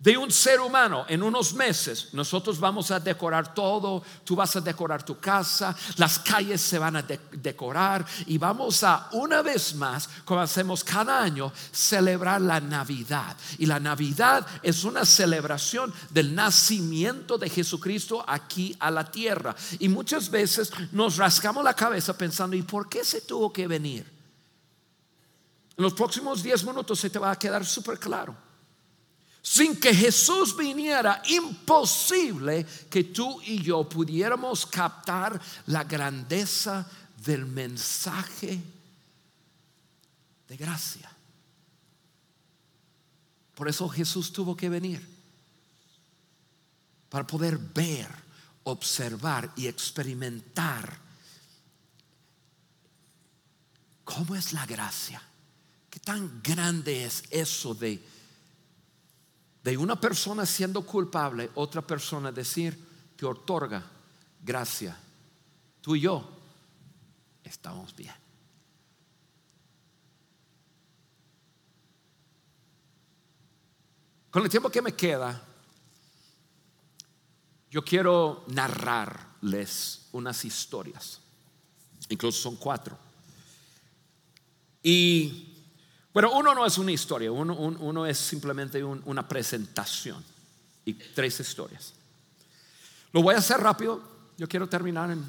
de 0.00 0.16
un 0.16 0.30
ser 0.30 0.60
humano 0.60 1.04
en 1.08 1.22
unos 1.22 1.52
meses, 1.52 2.08
nosotros 2.14 2.58
vamos 2.58 2.90
a 2.90 2.98
decorar 2.98 3.52
todo, 3.52 4.02
tú 4.24 4.34
vas 4.34 4.56
a 4.56 4.62
decorar 4.62 5.02
tu 5.02 5.20
casa, 5.20 5.76
las 5.96 6.18
calles 6.18 6.62
se 6.62 6.78
van 6.78 6.96
a 6.96 7.02
decorar 7.02 8.06
y 8.24 8.38
vamos 8.38 8.82
a 8.82 9.10
una 9.12 9.42
vez 9.42 9.74
más, 9.74 10.08
como 10.24 10.40
hacemos 10.40 10.82
cada 10.82 11.22
año, 11.22 11.52
celebrar 11.70 12.40
la 12.40 12.60
Navidad. 12.60 13.36
Y 13.58 13.66
la 13.66 13.78
Navidad 13.78 14.46
es 14.62 14.84
una 14.84 15.04
celebración 15.04 15.92
del 16.08 16.34
nacimiento 16.34 17.36
de 17.36 17.50
Jesucristo 17.50 18.24
aquí 18.26 18.74
a 18.80 18.90
la 18.90 19.04
tierra. 19.04 19.54
Y 19.80 19.88
muchas 19.90 20.30
veces 20.30 20.72
nos 20.92 21.18
rascamos 21.18 21.62
la 21.62 21.74
cabeza 21.74 22.16
pensando, 22.16 22.56
¿y 22.56 22.62
por 22.62 22.88
qué 22.88 23.04
se 23.04 23.20
tuvo 23.20 23.52
que 23.52 23.66
venir? 23.66 24.10
En 25.76 25.84
los 25.84 25.92
próximos 25.92 26.42
10 26.42 26.64
minutos 26.64 26.98
se 26.98 27.10
te 27.10 27.18
va 27.18 27.32
a 27.32 27.38
quedar 27.38 27.66
súper 27.66 27.98
claro. 27.98 28.49
Sin 29.42 29.80
que 29.80 29.94
Jesús 29.94 30.56
viniera, 30.56 31.22
imposible 31.26 32.66
que 32.90 33.04
tú 33.04 33.40
y 33.42 33.62
yo 33.62 33.88
pudiéramos 33.88 34.66
captar 34.66 35.40
la 35.66 35.84
grandeza 35.84 36.86
del 37.24 37.46
mensaje 37.46 38.60
de 40.46 40.56
gracia. 40.56 41.10
Por 43.54 43.68
eso 43.68 43.88
Jesús 43.88 44.32
tuvo 44.32 44.56
que 44.56 44.68
venir, 44.68 45.06
para 47.08 47.26
poder 47.26 47.58
ver, 47.58 48.08
observar 48.64 49.52
y 49.56 49.66
experimentar 49.66 50.98
cómo 54.04 54.34
es 54.34 54.52
la 54.52 54.66
gracia. 54.66 55.22
Qué 55.88 56.00
tan 56.00 56.42
grande 56.42 57.04
es 57.04 57.24
eso 57.30 57.74
de 57.74 58.02
de 59.62 59.76
una 59.76 60.00
persona 60.00 60.46
siendo 60.46 60.84
culpable, 60.86 61.50
otra 61.54 61.82
persona 61.82 62.32
decir 62.32 62.78
que 63.16 63.26
otorga 63.26 63.84
gracia. 64.42 64.96
Tú 65.80 65.96
y 65.96 66.00
yo 66.00 66.38
estamos 67.44 67.94
bien. 67.94 68.14
Con 74.30 74.44
el 74.44 74.48
tiempo 74.48 74.70
que 74.70 74.80
me 74.80 74.94
queda, 74.94 75.42
yo 77.70 77.84
quiero 77.84 78.44
narrarles 78.48 80.08
unas 80.12 80.44
historias. 80.44 81.20
Incluso 82.08 82.40
son 82.40 82.56
cuatro. 82.56 82.96
Y 84.82 85.49
bueno, 86.12 86.32
uno 86.32 86.54
no 86.54 86.66
es 86.66 86.76
una 86.78 86.90
historia, 86.90 87.30
uno, 87.30 88.06
es 88.06 88.18
simplemente 88.18 88.82
una 88.82 89.28
presentación 89.28 90.24
y 90.84 90.94
tres 90.94 91.38
historias. 91.38 91.92
Lo 93.12 93.22
voy 93.22 93.36
a 93.36 93.38
hacer 93.38 93.58
rápido, 93.58 94.02
yo 94.36 94.48
quiero 94.48 94.68
terminar 94.68 95.10
en 95.10 95.24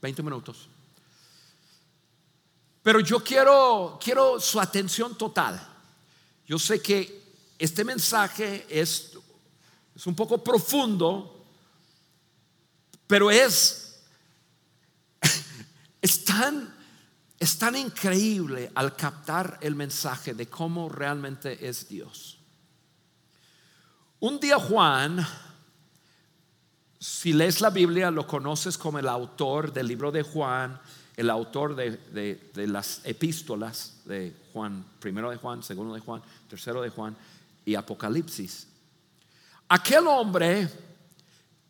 20 0.00 0.22
minutos. 0.22 0.68
Pero 2.82 3.00
yo 3.00 3.22
quiero, 3.22 3.98
quiero 4.02 4.40
su 4.40 4.60
atención 4.60 5.16
total. 5.18 5.60
Yo 6.46 6.58
sé 6.58 6.80
que 6.80 7.22
este 7.58 7.84
mensaje 7.84 8.66
es, 8.70 9.12
es 9.94 10.06
un 10.06 10.14
poco 10.14 10.42
profundo, 10.42 11.44
pero 13.06 13.30
es, 13.30 14.00
es 16.00 16.24
tan 16.24 16.79
es 17.40 17.56
tan 17.58 17.74
increíble 17.74 18.70
al 18.74 18.94
captar 18.94 19.58
el 19.62 19.74
mensaje 19.74 20.34
de 20.34 20.46
cómo 20.46 20.90
realmente 20.90 21.66
es 21.66 21.88
Dios. 21.88 22.38
Un 24.20 24.38
día 24.38 24.58
Juan, 24.58 25.26
si 26.98 27.32
lees 27.32 27.62
la 27.62 27.70
Biblia, 27.70 28.10
lo 28.10 28.26
conoces 28.26 28.76
como 28.76 28.98
el 28.98 29.08
autor 29.08 29.72
del 29.72 29.86
libro 29.86 30.12
de 30.12 30.22
Juan, 30.22 30.78
el 31.16 31.30
autor 31.30 31.74
de, 31.74 32.50
las 32.54 33.00
epístolas 33.04 34.02
de 34.04 34.36
Juan, 34.52 34.84
primero 35.00 35.30
de 35.30 35.38
Juan, 35.38 35.62
segundo 35.62 35.94
de 35.94 36.00
Juan, 36.00 36.20
tercero 36.46 36.82
de 36.82 36.90
Juan 36.90 37.16
y 37.64 37.74
Apocalipsis. 37.74 38.66
Aquel 39.66 40.06
hombre 40.08 40.68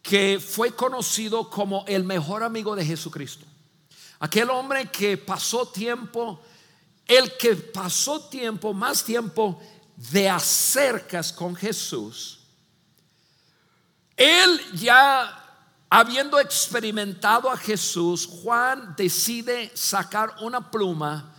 que 0.02 0.40
fue 0.40 0.74
conocido 0.74 1.48
como 1.48 1.84
el 1.86 2.02
mejor 2.02 2.42
amigo 2.42 2.74
de 2.74 2.84
Jesucristo. 2.84 3.46
Aquel 4.20 4.50
hombre 4.50 4.90
que 4.90 5.16
pasó 5.16 5.66
tiempo, 5.66 6.40
el 7.06 7.36
que 7.36 7.56
pasó 7.56 8.20
tiempo, 8.28 8.72
más 8.72 9.02
tiempo 9.02 9.60
de 9.96 10.28
acercas 10.28 11.32
con 11.32 11.56
Jesús, 11.56 12.40
él 14.16 14.60
ya 14.74 15.36
habiendo 15.88 16.38
experimentado 16.38 17.50
a 17.50 17.56
Jesús, 17.56 18.26
Juan 18.26 18.94
decide 18.96 19.72
sacar 19.74 20.34
una 20.42 20.70
pluma 20.70 21.34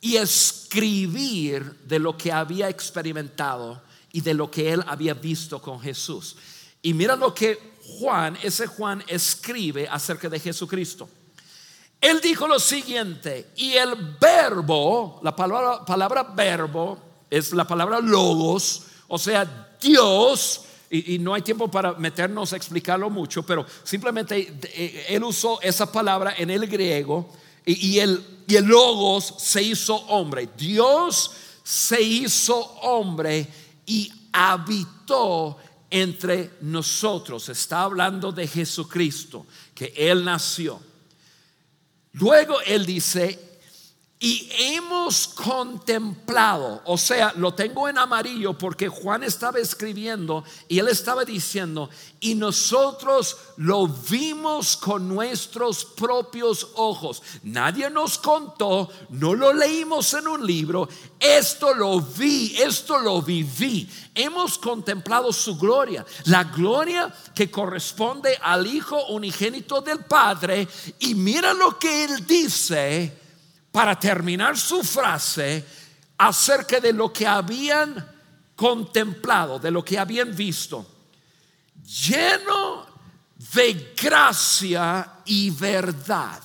y 0.00 0.16
escribir 0.16 1.80
de 1.86 1.98
lo 1.98 2.16
que 2.16 2.30
había 2.30 2.68
experimentado 2.68 3.82
y 4.12 4.20
de 4.20 4.34
lo 4.34 4.50
que 4.50 4.72
él 4.72 4.84
había 4.86 5.14
visto 5.14 5.60
con 5.60 5.80
Jesús. 5.80 6.36
Y 6.82 6.92
mira 6.92 7.16
lo 7.16 7.34
que 7.34 7.78
Juan, 7.98 8.38
ese 8.42 8.66
Juan 8.66 9.02
escribe 9.08 9.88
acerca 9.88 10.28
de 10.28 10.38
Jesucristo. 10.38 11.08
Él 12.00 12.20
dijo 12.20 12.46
lo 12.46 12.60
siguiente, 12.60 13.50
y 13.56 13.72
el 13.72 14.16
verbo, 14.20 15.20
la 15.22 15.34
palabra, 15.34 15.84
palabra 15.84 16.22
verbo 16.22 16.98
es 17.28 17.52
la 17.52 17.66
palabra 17.66 18.00
logos, 18.00 18.82
o 19.08 19.18
sea, 19.18 19.76
Dios, 19.80 20.62
y, 20.90 21.18
no 21.18 21.34
hay 21.34 21.42
tiempo 21.42 21.68
para 21.68 21.94
meternos 21.94 22.52
a 22.52 22.56
explicarlo 22.56 23.10
mucho, 23.10 23.42
pero 23.42 23.66
simplemente 23.82 24.54
eh, 24.62 25.06
él 25.08 25.24
usó 25.24 25.60
esa 25.60 25.90
palabra 25.90 26.34
en 26.36 26.50
el 26.50 26.66
griego 26.66 27.28
y, 27.64 27.98
el, 27.98 28.24
y 28.46 28.56
el 28.56 28.64
logos 28.64 29.34
se 29.38 29.62
hizo 29.62 29.94
hombre. 29.94 30.48
Dios 30.56 31.32
se 31.62 32.00
hizo 32.00 32.56
hombre 32.56 33.46
y 33.84 34.10
habitó 34.32 35.58
entre 35.90 36.52
nosotros. 36.62 37.48
Está 37.50 37.82
hablando 37.82 38.32
de 38.32 38.46
Jesucristo, 38.46 39.46
que 39.74 39.92
Él 39.96 40.24
nació. 40.24 40.80
Luego 42.18 42.60
él 42.62 42.84
dice, 42.84 43.38
y 44.20 44.50
hemos 44.58 45.28
contemplado, 45.28 46.82
o 46.86 46.98
sea, 46.98 47.32
lo 47.36 47.54
tengo 47.54 47.88
en 47.88 47.98
amarillo 47.98 48.58
porque 48.58 48.88
Juan 48.88 49.22
estaba 49.22 49.60
escribiendo 49.60 50.42
y 50.66 50.80
él 50.80 50.88
estaba 50.88 51.24
diciendo, 51.24 51.88
y 52.18 52.34
nosotros 52.34 53.36
lo 53.58 53.86
vimos 53.86 54.76
con 54.76 55.08
nuestros 55.08 55.84
propios 55.84 56.66
ojos. 56.74 57.22
Nadie 57.44 57.90
nos 57.90 58.18
contó, 58.18 58.90
no 59.10 59.34
lo 59.34 59.52
leímos 59.52 60.12
en 60.14 60.26
un 60.26 60.44
libro, 60.44 60.88
esto 61.20 61.72
lo 61.72 62.00
vi, 62.00 62.56
esto 62.58 62.98
lo 62.98 63.22
viví. 63.22 63.88
Hemos 64.16 64.58
contemplado 64.58 65.32
su 65.32 65.56
gloria, 65.56 66.04
la 66.24 66.42
gloria 66.42 67.14
que 67.36 67.48
corresponde 67.48 68.36
al 68.42 68.66
Hijo 68.66 69.06
unigénito 69.10 69.80
del 69.80 70.00
Padre. 70.00 70.66
Y 70.98 71.14
mira 71.14 71.54
lo 71.54 71.78
que 71.78 72.02
él 72.02 72.26
dice 72.26 73.27
para 73.70 73.98
terminar 73.98 74.56
su 74.56 74.82
frase 74.82 75.64
acerca 76.18 76.80
de 76.80 76.92
lo 76.92 77.12
que 77.12 77.26
habían 77.26 78.16
contemplado, 78.56 79.58
de 79.58 79.70
lo 79.70 79.84
que 79.84 79.98
habían 79.98 80.34
visto, 80.34 80.86
lleno 81.84 82.86
de 83.52 83.94
gracia 84.00 85.20
y 85.24 85.50
verdad. 85.50 86.42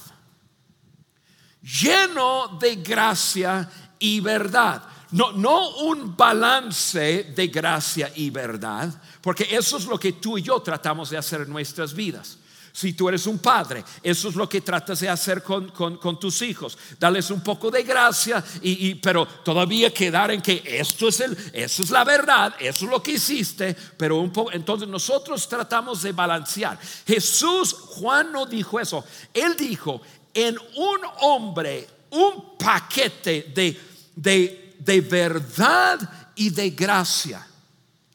Lleno 1.62 2.58
de 2.60 2.76
gracia 2.76 3.70
y 3.98 4.20
verdad. 4.20 4.84
No, 5.12 5.32
no 5.32 5.78
un 5.78 6.16
balance 6.16 7.32
de 7.36 7.48
gracia 7.48 8.12
y 8.16 8.30
verdad, 8.30 8.94
porque 9.22 9.48
eso 9.50 9.78
es 9.78 9.86
lo 9.86 10.00
que 10.00 10.14
tú 10.14 10.38
y 10.38 10.42
yo 10.42 10.62
tratamos 10.62 11.10
de 11.10 11.18
hacer 11.18 11.42
en 11.42 11.50
nuestras 11.50 11.94
vidas. 11.94 12.38
Si 12.76 12.94
tú 12.94 13.08
eres 13.08 13.28
un 13.28 13.38
padre, 13.38 13.86
eso 14.02 14.30
es 14.30 14.36
lo 14.36 14.50
que 14.50 14.62
tratas 14.62 15.00
de 15.00 15.08
hacer 15.08 15.44
con, 15.44 16.20
tus 16.20 16.42
hijos. 16.42 16.76
Darles 17.00 17.30
un 17.30 17.42
poco 17.42 17.70
de 17.70 17.84
gracia, 17.84 18.44
y, 18.64 18.96
pero 18.96 19.28
todavía 19.28 19.94
quedar 19.94 20.32
en 20.32 20.42
que 20.42 20.64
esto 20.66 21.08
es, 21.08 21.20
el, 21.20 21.38
eso 21.54 21.84
es 21.84 21.92
la 21.92 22.04
verdad, 22.04 22.56
eso 22.60 22.86
es 22.86 22.92
lo 22.92 23.04
que 23.04 23.12
hiciste. 23.12 23.76
Pero 23.96 24.18
un 24.18 24.34
poco, 24.34 24.52
entonces 24.52 24.88
nosotros 24.88 25.48
tratamos 25.48 26.02
de 26.02 26.14
balancear. 26.14 26.80
Jesús, 27.06 27.74
Juan 27.74 28.32
no 28.32 28.48
dijo 28.48 28.80
eso. 28.80 29.06
Él 29.32 29.56
dijo, 29.56 30.02
en 30.34 30.58
un 30.58 31.00
hombre 31.22 31.88
un 32.10 32.58
paquete 32.58 33.52
de, 33.54 33.80
de, 34.16 34.76
de 34.80 35.02
verdad 35.02 36.32
y 36.36 36.50
de 36.50 36.72
gracia 36.72 37.48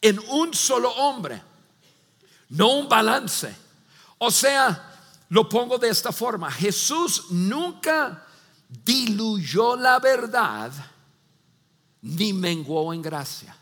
en 0.01 0.19
un 0.29 0.53
solo 0.53 0.91
hombre, 0.91 1.41
no 2.49 2.73
un 2.73 2.89
balance. 2.89 3.68
O 4.19 4.29
sea, 4.29 4.89
lo 5.29 5.49
pongo 5.49 5.77
de 5.77 5.89
esta 5.89 6.11
forma, 6.11 6.51
Jesús 6.51 7.31
nunca 7.31 8.25
diluyó 8.67 9.75
la 9.75 9.99
verdad 9.99 10.71
ni 12.01 12.33
menguó 12.33 12.93
en 12.93 13.01
gracia. 13.01 13.55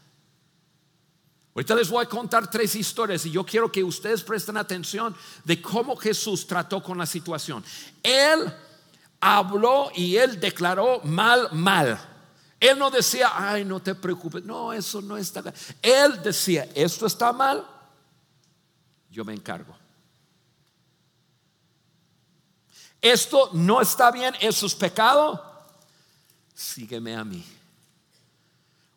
Ahorita 1.55 1.73
les 1.75 1.89
voy 1.89 2.03
a 2.03 2.09
contar 2.09 2.49
tres 2.51 2.75
historias 2.75 3.25
y 3.25 3.31
yo 3.31 3.43
quiero 3.43 3.71
que 3.71 3.83
ustedes 3.83 4.21
presten 4.21 4.57
atención 4.57 5.15
de 5.43 5.59
cómo 5.59 5.95
Jesús 5.95 6.45
trató 6.45 6.83
con 6.83 6.97
la 6.97 7.05
situación. 7.05 7.63
Él 8.03 8.53
habló 9.19 9.89
y 9.95 10.17
él 10.17 10.39
declaró 10.39 11.01
mal, 11.03 11.49
mal. 11.53 11.99
Él 12.59 12.77
no 12.77 12.91
decía, 12.91 13.31
ay, 13.33 13.65
no 13.65 13.79
te 13.79 13.95
preocupes, 13.95 14.43
no, 14.43 14.71
eso 14.71 15.01
no 15.01 15.17
está. 15.17 15.43
Él 15.81 16.21
decía, 16.23 16.69
esto 16.75 17.07
está 17.07 17.33
mal, 17.33 17.65
yo 19.09 19.25
me 19.25 19.33
encargo. 19.33 19.75
Esto 23.01 23.51
no 23.53 23.81
está 23.81 24.11
bien, 24.11 24.35
eso 24.39 24.65
es 24.65 24.75
pecado, 24.75 25.43
sígueme 26.53 27.15
a 27.15 27.23
mí. 27.23 27.43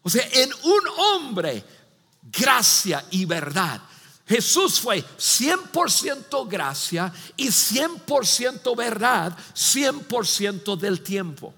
O 0.02 0.08
sea, 0.08 0.26
en 0.32 0.50
un 0.62 0.88
hombre 0.98 1.64
gracia 2.22 3.04
y 3.10 3.24
verdad. 3.24 3.80
Jesús 4.26 4.80
fue 4.80 5.02
100% 5.02 6.48
gracia 6.48 7.12
y 7.36 7.48
100% 7.48 8.76
verdad 8.76 9.36
100% 9.54 10.76
del 10.76 11.02
tiempo. 11.02 11.52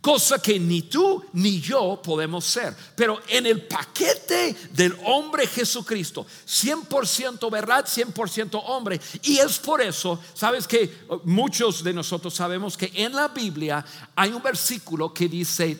Cosa 0.00 0.40
que 0.40 0.60
ni 0.60 0.82
tú 0.82 1.24
ni 1.32 1.60
yo 1.60 2.00
podemos 2.00 2.44
ser. 2.44 2.74
Pero 2.94 3.20
en 3.28 3.46
el 3.46 3.66
paquete 3.66 4.56
del 4.70 4.96
hombre 5.04 5.46
Jesucristo, 5.46 6.24
100% 6.46 7.50
verdad, 7.50 7.84
100% 7.84 8.62
hombre. 8.66 9.00
Y 9.22 9.38
es 9.38 9.58
por 9.58 9.82
eso, 9.82 10.20
sabes 10.34 10.68
que 10.68 11.06
muchos 11.24 11.82
de 11.82 11.92
nosotros 11.92 12.32
sabemos 12.32 12.76
que 12.76 12.92
en 12.94 13.12
la 13.12 13.28
Biblia 13.28 13.84
hay 14.14 14.30
un 14.32 14.42
versículo 14.42 15.12
que 15.12 15.28
dice, 15.28 15.76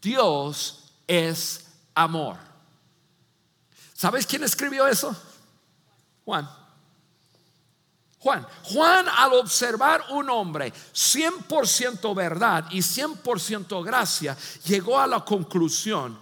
Dios 0.00 0.84
es 1.06 1.66
amor. 1.94 2.36
¿Sabes 3.94 4.26
quién 4.26 4.44
escribió 4.44 4.86
eso? 4.86 5.16
Juan. 6.24 6.63
Juan. 8.24 8.46
Juan 8.62 9.06
al 9.18 9.34
observar 9.34 10.02
un 10.10 10.30
hombre 10.30 10.72
100% 10.72 12.14
verdad 12.16 12.64
y 12.70 12.78
100% 12.78 13.84
gracia, 13.84 14.34
llegó 14.64 14.98
a 14.98 15.06
la 15.06 15.22
conclusión, 15.22 16.18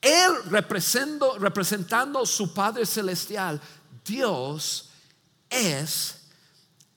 él 0.00 0.32
representando, 0.46 1.38
representando 1.38 2.24
su 2.24 2.54
Padre 2.54 2.86
Celestial, 2.86 3.60
Dios 4.02 4.88
es 5.50 6.22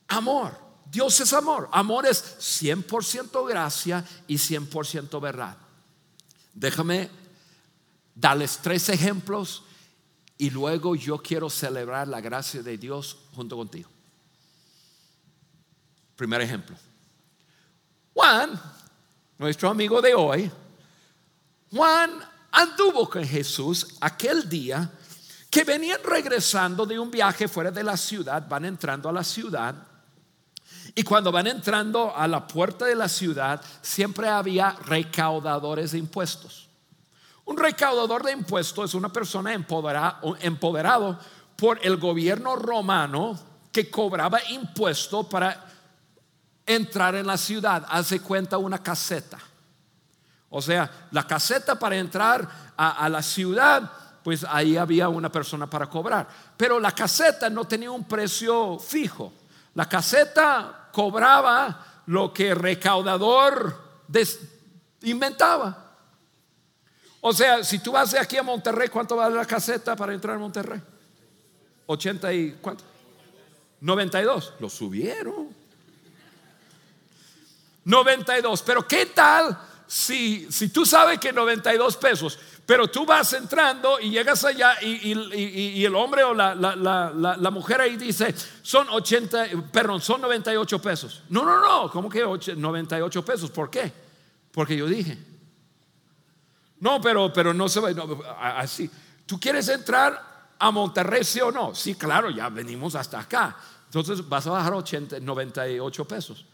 amor. 0.08 0.58
Dios 0.90 1.20
es 1.20 1.34
amor. 1.34 1.68
Amor 1.74 2.06
es 2.06 2.24
100% 2.40 3.46
gracia 3.46 4.06
y 4.26 4.36
100% 4.36 5.20
verdad. 5.20 5.58
Déjame 6.54 7.10
darles 8.16 8.58
tres 8.62 8.88
ejemplos 8.88 9.64
y 10.38 10.50
luego 10.50 10.96
yo 10.96 11.18
quiero 11.18 11.50
celebrar 11.50 12.08
la 12.08 12.22
gracia 12.22 12.64
de 12.64 12.78
Dios 12.78 13.18
junto 13.36 13.58
contigo. 13.58 13.90
Primer 16.20 16.42
ejemplo. 16.42 16.76
Juan, 18.14 18.62
nuestro 19.38 19.70
amigo 19.70 20.02
de 20.02 20.14
hoy, 20.14 20.52
Juan 21.72 22.12
anduvo 22.52 23.10
con 23.10 23.24
Jesús 23.24 23.96
aquel 24.02 24.50
día 24.50 24.92
que 25.50 25.64
venían 25.64 26.02
regresando 26.04 26.86
de 26.86 27.00
un 27.00 27.10
viaje 27.10 27.48
fuera 27.48 27.72
de 27.72 27.86
la 27.86 27.96
ciudad, 27.96 28.46
van 28.50 28.66
entrando 28.66 29.08
a 29.08 29.14
la 29.14 29.24
ciudad. 29.24 29.74
Y 30.94 31.04
cuando 31.04 31.32
van 31.32 31.48
entrando 31.48 32.14
a 32.14 32.28
la 32.28 32.46
puerta 32.46 32.84
de 32.84 32.96
la 32.96 33.08
ciudad, 33.08 33.62
siempre 33.82 34.28
había 34.28 34.76
recaudadores 34.88 35.94
de 35.94 36.00
impuestos. 36.00 36.68
Un 37.46 37.56
recaudador 37.56 38.24
de 38.24 38.34
impuestos 38.34 38.90
es 38.90 38.94
una 38.94 39.08
persona 39.08 39.54
empoderado 39.54 41.18
por 41.56 41.80
el 41.82 41.96
gobierno 41.96 42.58
romano 42.58 43.40
que 43.72 43.90
cobraba 43.90 44.44
impuestos 44.50 45.26
para 45.28 45.69
entrar 46.70 47.16
en 47.16 47.26
la 47.26 47.36
ciudad. 47.36 47.84
Hace 47.90 48.20
cuenta 48.20 48.60
una 48.60 48.82
caseta. 48.82 49.40
O 50.50 50.62
sea, 50.62 51.08
la 51.12 51.26
caseta 51.26 51.78
para 51.78 51.98
entrar 51.98 52.48
a, 52.78 53.10
la 53.10 53.22
ciudad, 53.24 53.92
pues 54.24 54.46
ahí 54.48 54.78
había 54.78 55.10
una 55.10 55.32
persona 55.32 55.68
para 55.68 55.88
cobrar. 55.88 56.28
Pero 56.56 56.80
la 56.80 56.92
caseta 56.92 57.50
no 57.50 57.66
tenía 57.66 57.90
un 57.92 58.04
precio 58.04 58.78
fijo. 58.78 59.34
La 59.74 59.90
caseta 59.90 60.90
cobraba 60.92 62.04
lo 62.06 62.32
que 62.32 62.52
el 62.52 62.56
recaudador 62.56 64.06
inventaba. 65.02 65.86
O 67.22 67.34
sea, 67.34 67.64
si 67.64 67.80
tú 67.80 67.92
vas 67.92 68.12
de 68.12 68.20
aquí 68.20 68.38
a 68.38 68.44
Monterrey, 68.44 68.90
¿cuánto 68.90 69.16
vale 69.16 69.36
la 69.36 69.46
caseta 69.46 69.96
para 69.96 70.14
entrar 70.14 70.36
a 70.36 70.40
Monterrey? 70.40 70.82
80 71.88 72.34
y 72.34 72.52
cuánto? 72.62 72.84
92. 73.82 74.54
Lo 74.60 74.70
subieron. 74.70 75.59
92. 77.86 78.62
Pero 78.64 78.88
¿qué 78.88 79.08
tal 79.08 79.58
si, 79.90 80.52
si 80.52 80.70
tú 80.70 80.86
sabes 80.86 81.20
que 81.20 81.34
92 81.34 81.98
pesos, 81.98 82.38
pero 82.64 82.88
tú 82.88 83.08
vas 83.08 83.34
entrando 83.34 84.00
y 84.00 84.12
llegas 84.12 84.46
allá 84.46 84.78
y, 84.80 85.84
el 85.84 85.96
hombre 85.96 86.24
o 86.24 86.36
la, 86.36 86.54
la, 86.54 87.50
mujer 87.52 87.82
ahí 87.82 87.98
dice, 87.98 88.36
son 88.62 88.88
80, 88.88 89.48
perdón, 89.72 90.00
son 90.00 90.22
98 90.22 90.80
pesos. 90.80 91.24
No, 91.30 91.44
no, 91.44 91.60
no, 91.60 91.90
¿cómo 91.90 92.08
que 92.08 92.24
98 92.56 93.26
pesos? 93.26 93.50
¿Por 93.50 93.72
qué? 93.72 93.92
Porque 94.52 94.78
yo 94.78 94.86
dije. 94.86 95.18
No, 96.80 97.02
pero, 97.02 97.34
pero 97.34 97.52
no 97.52 97.68
se 97.68 97.80
va, 97.80 97.90
así. 98.60 98.88
¿Tú 99.26 99.40
quieres 99.40 99.68
entrar 99.70 100.54
a 100.60 100.70
Monterrey, 100.70 101.24
sí 101.24 101.42
o 101.42 101.52
no? 101.52 101.74
Sí, 101.74 101.96
claro, 101.96 102.30
ya 102.30 102.50
venimos 102.50 102.94
hasta 102.94 103.22
acá. 103.22 103.58
Entonces 103.86 104.30
vas 104.30 104.46
a 104.46 104.52
bajar 104.52 104.74
80, 104.76 105.20
98 105.20 106.06
pesos. 106.06 106.46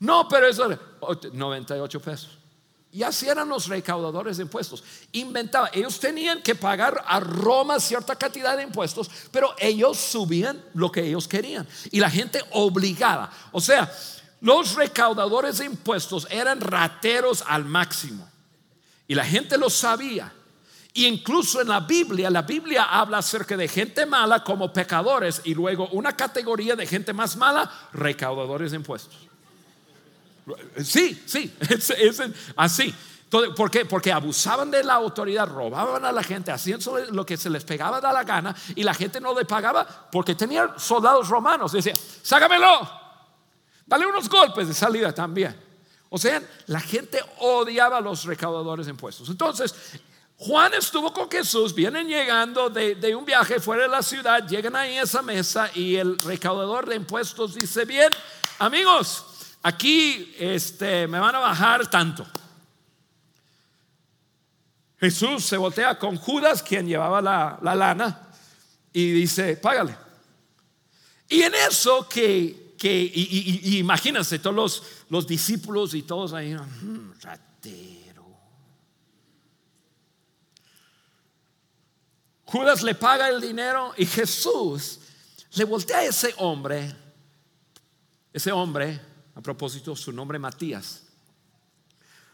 No, 0.00 0.28
pero 0.28 0.48
eso 0.48 0.68
98 1.32 2.00
pesos. 2.00 2.38
Y 2.90 3.02
así 3.02 3.28
eran 3.28 3.48
los 3.48 3.68
recaudadores 3.68 4.38
de 4.38 4.44
impuestos. 4.44 4.82
Inventaba, 5.12 5.70
ellos 5.74 6.00
tenían 6.00 6.42
que 6.42 6.54
pagar 6.54 7.04
a 7.06 7.20
Roma 7.20 7.78
cierta 7.80 8.16
cantidad 8.16 8.56
de 8.56 8.62
impuestos, 8.62 9.10
pero 9.30 9.54
ellos 9.58 9.98
subían 9.98 10.62
lo 10.74 10.90
que 10.90 11.02
ellos 11.02 11.28
querían. 11.28 11.68
Y 11.90 12.00
la 12.00 12.10
gente 12.10 12.42
obligada. 12.52 13.30
O 13.52 13.60
sea, 13.60 13.92
los 14.40 14.74
recaudadores 14.74 15.58
de 15.58 15.66
impuestos 15.66 16.26
eran 16.30 16.60
rateros 16.60 17.44
al 17.46 17.66
máximo. 17.66 18.26
Y 19.06 19.14
la 19.14 19.24
gente 19.24 19.58
lo 19.58 19.68
sabía. 19.68 20.32
Y 20.94 21.06
incluso 21.06 21.60
en 21.60 21.68
la 21.68 21.80
Biblia, 21.80 22.30
la 22.30 22.42
Biblia 22.42 22.84
habla 22.84 23.18
acerca 23.18 23.56
de 23.56 23.68
gente 23.68 24.06
mala 24.06 24.42
como 24.42 24.72
pecadores 24.72 25.42
y 25.44 25.54
luego 25.54 25.88
una 25.92 26.16
categoría 26.16 26.74
de 26.74 26.86
gente 26.86 27.12
más 27.12 27.36
mala, 27.36 27.70
recaudadores 27.92 28.70
de 28.70 28.78
impuestos. 28.78 29.27
Sí, 30.84 31.22
sí, 31.26 31.54
es, 31.68 32.22
así. 32.56 32.94
¿Por 33.30 33.70
qué? 33.70 33.84
Porque 33.84 34.10
abusaban 34.10 34.70
de 34.70 34.82
la 34.82 34.94
autoridad, 34.94 35.46
robaban 35.46 36.02
a 36.04 36.12
la 36.12 36.22
gente, 36.22 36.50
hacían 36.50 36.80
lo 37.10 37.26
que 37.26 37.36
se 37.36 37.50
les 37.50 37.62
pegaba 37.62 38.00
de 38.00 38.10
la 38.10 38.24
gana 38.24 38.56
y 38.74 38.82
la 38.82 38.94
gente 38.94 39.20
no 39.20 39.34
le 39.38 39.44
pagaba 39.44 39.86
porque 40.10 40.34
tenían 40.34 40.70
soldados 40.78 41.28
romanos. 41.28 41.72
Decía, 41.72 41.94
ságamelo, 42.22 42.90
dale 43.84 44.06
unos 44.06 44.30
golpes 44.30 44.68
de 44.68 44.74
salida 44.74 45.12
también. 45.12 45.54
O 46.08 46.16
sea, 46.16 46.42
la 46.66 46.80
gente 46.80 47.20
odiaba 47.40 47.98
a 47.98 48.00
los 48.00 48.24
recaudadores 48.24 48.86
de 48.86 48.92
impuestos. 48.92 49.28
Entonces, 49.28 49.74
Juan 50.38 50.72
estuvo 50.74 51.12
con 51.12 51.28
Jesús, 51.28 51.74
vienen 51.74 52.06
llegando 52.06 52.70
de, 52.70 53.14
un 53.16 53.24
viaje 53.24 53.58
fuera 53.58 53.82
de 53.82 53.88
la 53.88 54.02
ciudad, 54.02 54.46
llegan 54.46 54.76
ahí 54.76 54.96
a 54.96 55.02
esa 55.02 55.20
mesa 55.20 55.68
y 55.74 55.96
el 55.96 56.18
recaudador 56.20 56.88
de 56.88 56.94
impuestos 56.94 57.56
dice, 57.56 57.84
bien, 57.84 58.12
amigos, 58.60 59.24
aquí 59.62 60.34
este, 60.38 61.06
me 61.06 61.18
van 61.18 61.34
a 61.34 61.40
bajar 61.40 61.88
tanto. 61.90 62.26
Jesús 64.98 65.44
se 65.44 65.56
voltea 65.56 65.98
con 65.98 66.16
Judas, 66.16 66.62
quien 66.62 66.86
llevaba 66.86 67.22
la, 67.22 67.74
lana, 67.74 68.30
y 68.92 69.12
dice, 69.12 69.56
págale. 69.56 69.96
Y 71.28 71.42
en 71.42 71.54
eso 71.54 72.08
que, 72.08 72.74
y 72.82 73.78
imagínense, 73.78 74.38
todos 74.38 74.56
los 74.56 74.82
los 75.08 75.26
discípulos 75.26 75.94
y 75.94 76.02
todos 76.02 76.32
ahí, 76.32 76.54
hmm, 76.54 77.12
ratero. 77.20 78.26
Judas 82.44 82.82
le 82.82 82.94
paga 82.94 83.28
el 83.28 83.40
dinero 83.40 83.92
y 83.96 84.06
Jesús 84.06 85.00
le 85.52 85.64
voltea 85.64 85.98
a 85.98 86.04
ese 86.04 86.34
hombre, 86.38 86.94
ese 88.32 88.52
hombre, 88.52 89.00
a 89.38 89.40
propósito, 89.40 89.94
su 89.94 90.10
nombre 90.10 90.36
Matías. 90.36 91.04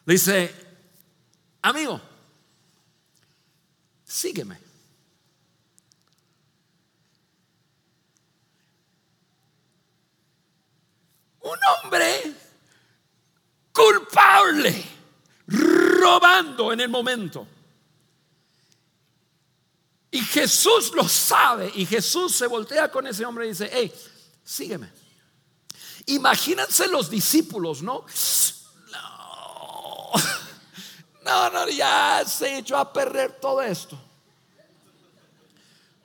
Le 0.07 0.15
dice, 0.15 0.55
amigo, 1.61 2.01
sígueme. 4.03 4.59
Un 11.43 11.59
hombre 11.85 12.35
culpable, 13.71 14.85
robando 15.47 16.73
en 16.73 16.81
el 16.81 16.89
momento. 16.89 17.47
Y 20.11 20.21
Jesús 20.21 20.93
lo 20.95 21.07
sabe 21.07 21.71
y 21.75 21.85
Jesús 21.85 22.35
se 22.35 22.47
voltea 22.47 22.91
con 22.91 23.07
ese 23.07 23.27
hombre 23.27 23.45
y 23.45 23.49
dice, 23.51 23.69
hey, 23.71 23.93
sígueme. 24.43 25.04
Imagínense 26.07 26.87
los 26.89 27.09
discípulos, 27.09 27.83
¿no? 27.83 28.05
No, 31.25 31.51
no, 31.51 31.65
no, 31.65 31.69
ya 31.71 32.23
se 32.27 32.59
echó 32.59 32.77
a 32.77 32.93
perder 32.93 33.41
todo 33.41 33.63
esto. 33.63 33.99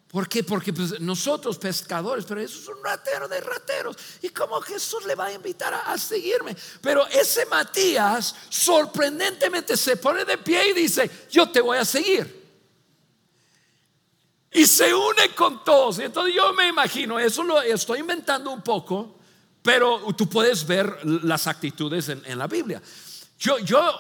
¿Por 0.10 0.28
qué? 0.28 0.44
Porque 0.44 0.74
pues, 0.74 1.00
nosotros 1.00 1.60
pescadores, 1.60 2.26
pero 2.26 2.42
eso 2.42 2.58
es 2.58 2.68
un 2.68 2.84
ratero 2.84 3.28
de 3.28 3.40
rateros. 3.42 3.96
¿Y 4.24 4.30
cómo 4.30 4.60
Jesús 4.60 5.06
le 5.06 5.14
va 5.14 5.28
a 5.28 5.34
invitar 5.34 5.72
a, 5.74 5.98
seguirme? 6.00 6.56
Pero 6.82 7.06
ese 7.08 7.46
Matías 7.46 8.34
sorprendentemente 8.50 9.78
se 9.78 9.98
pone 9.98 10.26
de 10.26 10.40
pie 10.40 10.70
y 10.70 10.74
dice, 10.74 11.28
yo 11.30 11.52
te 11.52 11.62
voy 11.62 11.78
a 11.78 11.86
seguir. 11.86 12.40
Y 14.52 14.66
se 14.66 14.96
une 14.96 15.36
con 15.36 15.64
todos. 15.64 16.00
Y 16.00 16.04
entonces 16.06 16.34
yo 16.34 16.54
me 16.54 16.68
imagino, 16.68 17.20
eso 17.20 17.44
lo 17.44 17.62
estoy 17.62 18.00
inventando 18.00 18.50
un 18.50 18.64
poco, 18.64 19.19
pero 19.70 20.02
tú 20.18 20.28
puedes 20.28 20.66
ver 20.66 21.06
las 21.06 21.46
actitudes 21.46 22.10
en, 22.10 22.40
la 22.40 22.48
Biblia. 22.48 22.82
Yo, 23.38 23.60
yo 23.60 24.00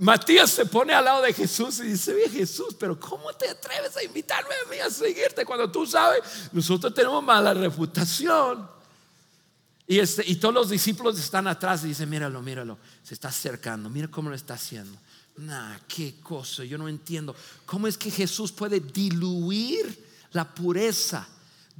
Matías 0.00 0.50
se 0.50 0.66
pone 0.66 0.92
al 0.92 1.04
lado 1.04 1.22
de 1.22 1.32
Jesús 1.32 1.78
y 1.78 1.84
dice, 1.84 2.12
oye 2.12 2.28
Jesús, 2.28 2.74
pero 2.76 2.98
¿cómo 2.98 3.32
te 3.34 3.48
atreves 3.48 3.96
a 3.96 4.02
invitarme 4.02 4.52
a 4.66 4.68
mí 4.68 4.78
a 4.78 4.90
seguirte 4.90 5.44
cuando 5.44 5.70
tú 5.70 5.86
sabes, 5.86 6.22
nosotros 6.50 6.92
tenemos 6.92 7.22
mala 7.22 7.54
reputación? 7.54 8.68
Y, 9.86 10.00
este, 10.00 10.24
y 10.26 10.34
todos 10.34 10.54
los 10.54 10.70
discípulos 10.70 11.16
están 11.20 11.46
atrás 11.46 11.84
y 11.84 11.88
dicen, 11.88 12.10
míralo, 12.10 12.42
míralo, 12.42 12.78
se 13.04 13.14
está 13.14 13.28
acercando, 13.28 13.88
mira 13.88 14.08
cómo 14.08 14.28
lo 14.28 14.34
está 14.34 14.54
haciendo. 14.54 14.98
Nah, 15.36 15.76
qué 15.86 16.18
cosa, 16.20 16.64
yo 16.64 16.78
no 16.78 16.88
entiendo. 16.88 17.36
¿Cómo 17.64 17.86
es 17.86 17.96
que 17.96 18.10
Jesús 18.10 18.50
puede 18.50 18.80
diluir 18.80 20.04
la 20.32 20.52
pureza? 20.52 21.28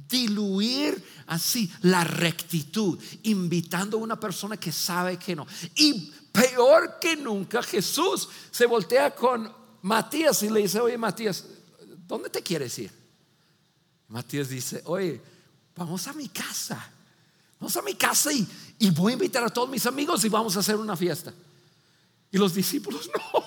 Diluir 0.07 1.03
así 1.27 1.71
la 1.81 2.03
rectitud, 2.03 2.99
invitando 3.23 3.97
a 3.97 4.01
una 4.01 4.19
persona 4.19 4.57
que 4.57 4.71
sabe 4.71 5.17
que 5.17 5.35
no. 5.35 5.45
Y 5.75 6.11
peor 6.31 6.97
que 6.99 7.15
nunca, 7.15 7.61
Jesús 7.61 8.29
se 8.51 8.65
voltea 8.65 9.13
con 9.13 9.51
Matías 9.81 10.41
y 10.43 10.49
le 10.49 10.61
dice, 10.61 10.79
oye 10.79 10.97
Matías, 10.97 11.45
¿dónde 12.07 12.29
te 12.29 12.41
quieres 12.41 12.77
ir? 12.79 12.91
Matías 14.07 14.49
dice, 14.49 14.81
oye, 14.85 15.21
vamos 15.75 16.07
a 16.07 16.13
mi 16.13 16.29
casa. 16.29 16.91
Vamos 17.59 17.75
a 17.75 17.81
mi 17.81 17.93
casa 17.95 18.31
y, 18.31 18.47
y 18.79 18.89
voy 18.91 19.11
a 19.11 19.13
invitar 19.13 19.43
a 19.43 19.49
todos 19.49 19.69
mis 19.69 19.85
amigos 19.85 20.23
y 20.23 20.29
vamos 20.29 20.55
a 20.55 20.61
hacer 20.61 20.75
una 20.77 20.95
fiesta. 20.95 21.33
Y 22.31 22.37
los 22.37 22.53
discípulos, 22.53 23.09
no, 23.33 23.43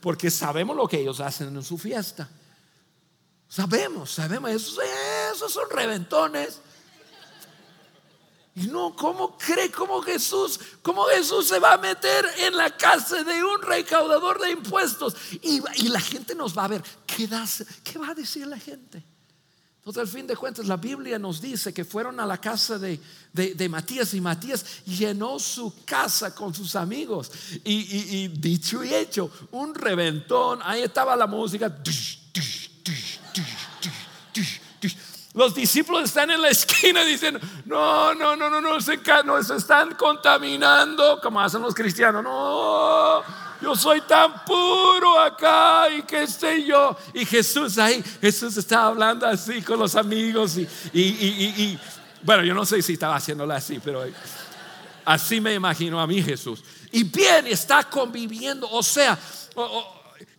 porque 0.00 0.30
sabemos 0.30 0.76
lo 0.76 0.88
que 0.88 1.00
ellos 1.00 1.20
hacen 1.20 1.54
en 1.54 1.62
su 1.62 1.78
fiesta. 1.78 2.28
Sabemos, 3.54 4.10
sabemos, 4.10 4.50
esos, 4.50 4.80
esos 5.32 5.52
son 5.52 5.70
reventones. 5.70 6.58
Y 8.56 8.66
no, 8.66 8.96
¿cómo 8.96 9.38
cree? 9.38 9.70
¿Cómo 9.70 10.02
Jesús? 10.02 10.58
¿Cómo 10.82 11.04
Jesús 11.04 11.46
se 11.46 11.60
va 11.60 11.74
a 11.74 11.78
meter 11.78 12.26
en 12.38 12.56
la 12.56 12.76
casa 12.76 13.22
de 13.22 13.44
un 13.44 13.62
recaudador 13.62 14.40
de 14.40 14.50
impuestos? 14.50 15.14
Y, 15.40 15.60
la 15.88 16.00
gente 16.00 16.34
nos 16.34 16.58
va 16.58 16.64
a 16.64 16.68
ver. 16.68 16.82
¿Qué, 17.06 17.28
¿Qué 17.84 17.96
va 17.96 18.08
a 18.08 18.14
decir 18.14 18.44
la 18.44 18.58
gente? 18.58 19.04
Entonces, 19.76 20.00
al 20.00 20.08
fin 20.08 20.26
de 20.26 20.34
cuentas, 20.34 20.66
la 20.66 20.76
Biblia 20.76 21.16
nos 21.20 21.40
dice 21.40 21.72
que 21.72 21.84
fueron 21.84 22.18
a 22.18 22.26
la 22.26 22.38
casa 22.38 22.76
de, 22.76 22.98
Matías 23.68 24.14
y 24.14 24.20
Matías 24.20 24.84
llenó 24.84 25.38
su 25.38 25.84
casa 25.84 26.34
con 26.34 26.52
sus 26.52 26.74
amigos. 26.74 27.30
Y, 27.62 28.26
dicho 28.26 28.82
y 28.82 28.92
hecho, 28.92 29.30
un 29.52 29.76
reventón. 29.76 30.58
Ahí 30.64 30.82
estaba 30.82 31.14
la 31.14 31.28
música. 31.28 31.72
Los 35.34 35.52
discípulos 35.52 36.04
están 36.04 36.30
en 36.30 36.40
la 36.40 36.48
esquina 36.48 37.04
diciendo, 37.04 37.40
no, 37.64 38.14
no, 38.14 38.36
no, 38.36 38.48
no, 38.48 38.60
no, 38.60 38.80
se, 38.80 39.00
no, 39.24 39.42
se 39.42 39.56
están 39.56 39.94
contaminando, 39.96 41.20
como 41.20 41.40
hacen 41.40 41.60
los 41.60 41.74
cristianos. 41.74 42.22
No, 42.22 43.20
yo 43.60 43.74
soy 43.74 44.00
tan 44.02 44.44
puro 44.44 45.18
acá 45.18 45.88
y 45.90 46.02
qué 46.02 46.28
sé 46.28 46.64
yo. 46.64 46.96
Y 47.12 47.26
Jesús 47.26 47.78
ahí, 47.78 48.02
Jesús 48.20 48.56
estaba 48.56 48.86
hablando 48.86 49.26
así 49.26 49.60
con 49.60 49.80
los 49.80 49.96
amigos 49.96 50.56
y, 50.56 50.68
y, 50.92 51.00
y, 51.00 51.80
bueno, 52.22 52.44
yo 52.44 52.54
no 52.54 52.64
sé 52.64 52.80
si 52.80 52.92
estaba 52.92 53.16
haciéndolo 53.16 53.54
así, 53.54 53.80
pero 53.84 54.04
así 55.04 55.40
me 55.40 55.54
imagino 55.54 56.00
a 56.00 56.06
mí 56.06 56.22
Jesús. 56.22 56.62
Y 56.92 57.02
bien, 57.02 57.48
está 57.48 57.82
conviviendo, 57.82 58.70
o 58.70 58.84
sea, 58.84 59.18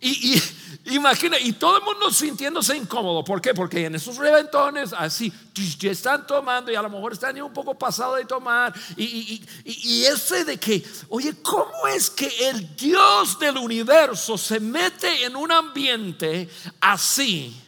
y, 0.06 0.42
imagina, 0.94 1.40
y 1.40 1.54
todo 1.54 1.78
el 1.78 1.84
mundo 1.84 2.12
sintiéndose 2.12 2.78
incómodo. 2.78 3.24
¿Por 3.24 3.42
qué? 3.42 3.54
Porque 3.54 3.86
en 3.86 3.96
esos 3.96 4.18
reventones, 4.18 4.94
así, 4.94 5.34
están 5.82 6.28
tomando 6.28 6.72
y 6.72 6.76
a 6.76 6.82
lo 6.82 6.90
mejor 6.90 7.14
están 7.14 7.36
ya 7.36 7.44
un 7.44 7.54
poco 7.54 7.76
pasado 7.76 8.16
de 8.16 8.26
tomar. 8.26 8.74
Y, 8.96 9.42
ese 10.06 10.46
de 10.46 10.58
que, 10.58 10.86
oye, 11.10 11.42
¿cómo 11.42 11.88
es 11.88 12.10
que 12.10 12.28
el 12.50 12.76
Dios 12.76 13.40
del 13.40 13.58
universo 13.58 14.38
se 14.38 14.60
mete 14.60 15.26
en 15.26 15.36
un 15.36 15.52
ambiente 15.52 16.50
así? 16.80 17.62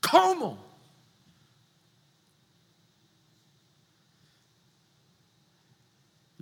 ¿Cómo? 0.00 0.71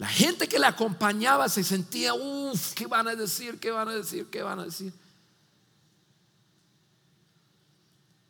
La 0.01 0.09
gente 0.09 0.49
que 0.49 0.59
le 0.59 0.65
acompañaba 0.65 1.47
se 1.51 1.63
sentía, 1.63 2.15
uff, 2.15 2.73
¿qué 2.73 2.87
van 2.87 3.07
a 3.07 3.15
decir? 3.15 3.61
¿Qué 3.61 3.71
van 3.71 3.87
a 3.87 3.93
decir? 3.93 4.31
¿Qué 4.31 4.43
van 4.43 4.59
a 4.59 4.65
decir? 4.65 4.95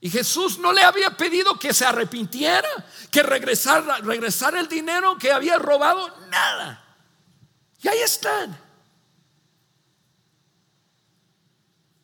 Y 0.01 0.11
Jesús 0.11 0.59
no 0.59 0.73
le 0.73 0.83
había 0.83 1.17
pedido 1.17 1.57
que 1.61 1.73
se 1.73 1.85
arrepintiera, 1.85 2.69
que 3.13 3.23
regresara, 3.23 4.59
el 4.59 4.67
dinero 4.67 5.17
que 5.17 5.31
había 5.31 5.61
robado, 5.61 6.13
nada. 6.29 6.85
Y 7.81 7.87
ahí 7.87 8.01
están. 8.01 8.61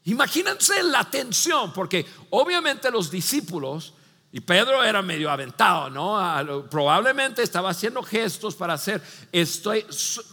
Imagínense 0.04 0.80
la 0.84 1.10
tensión, 1.10 1.72
porque 1.72 2.06
obviamente 2.30 2.88
los 2.92 3.10
discípulos 3.10 3.94
y 4.36 4.40
Pedro 4.40 4.84
era 4.84 5.00
medio 5.00 5.30
aventado, 5.30 5.88
¿no? 5.88 6.68
Probablemente 6.68 7.42
estaba 7.42 7.70
haciendo 7.70 8.02
gestos 8.02 8.54
para 8.54 8.74
hacer, 8.74 9.02
estoy, 9.32 9.82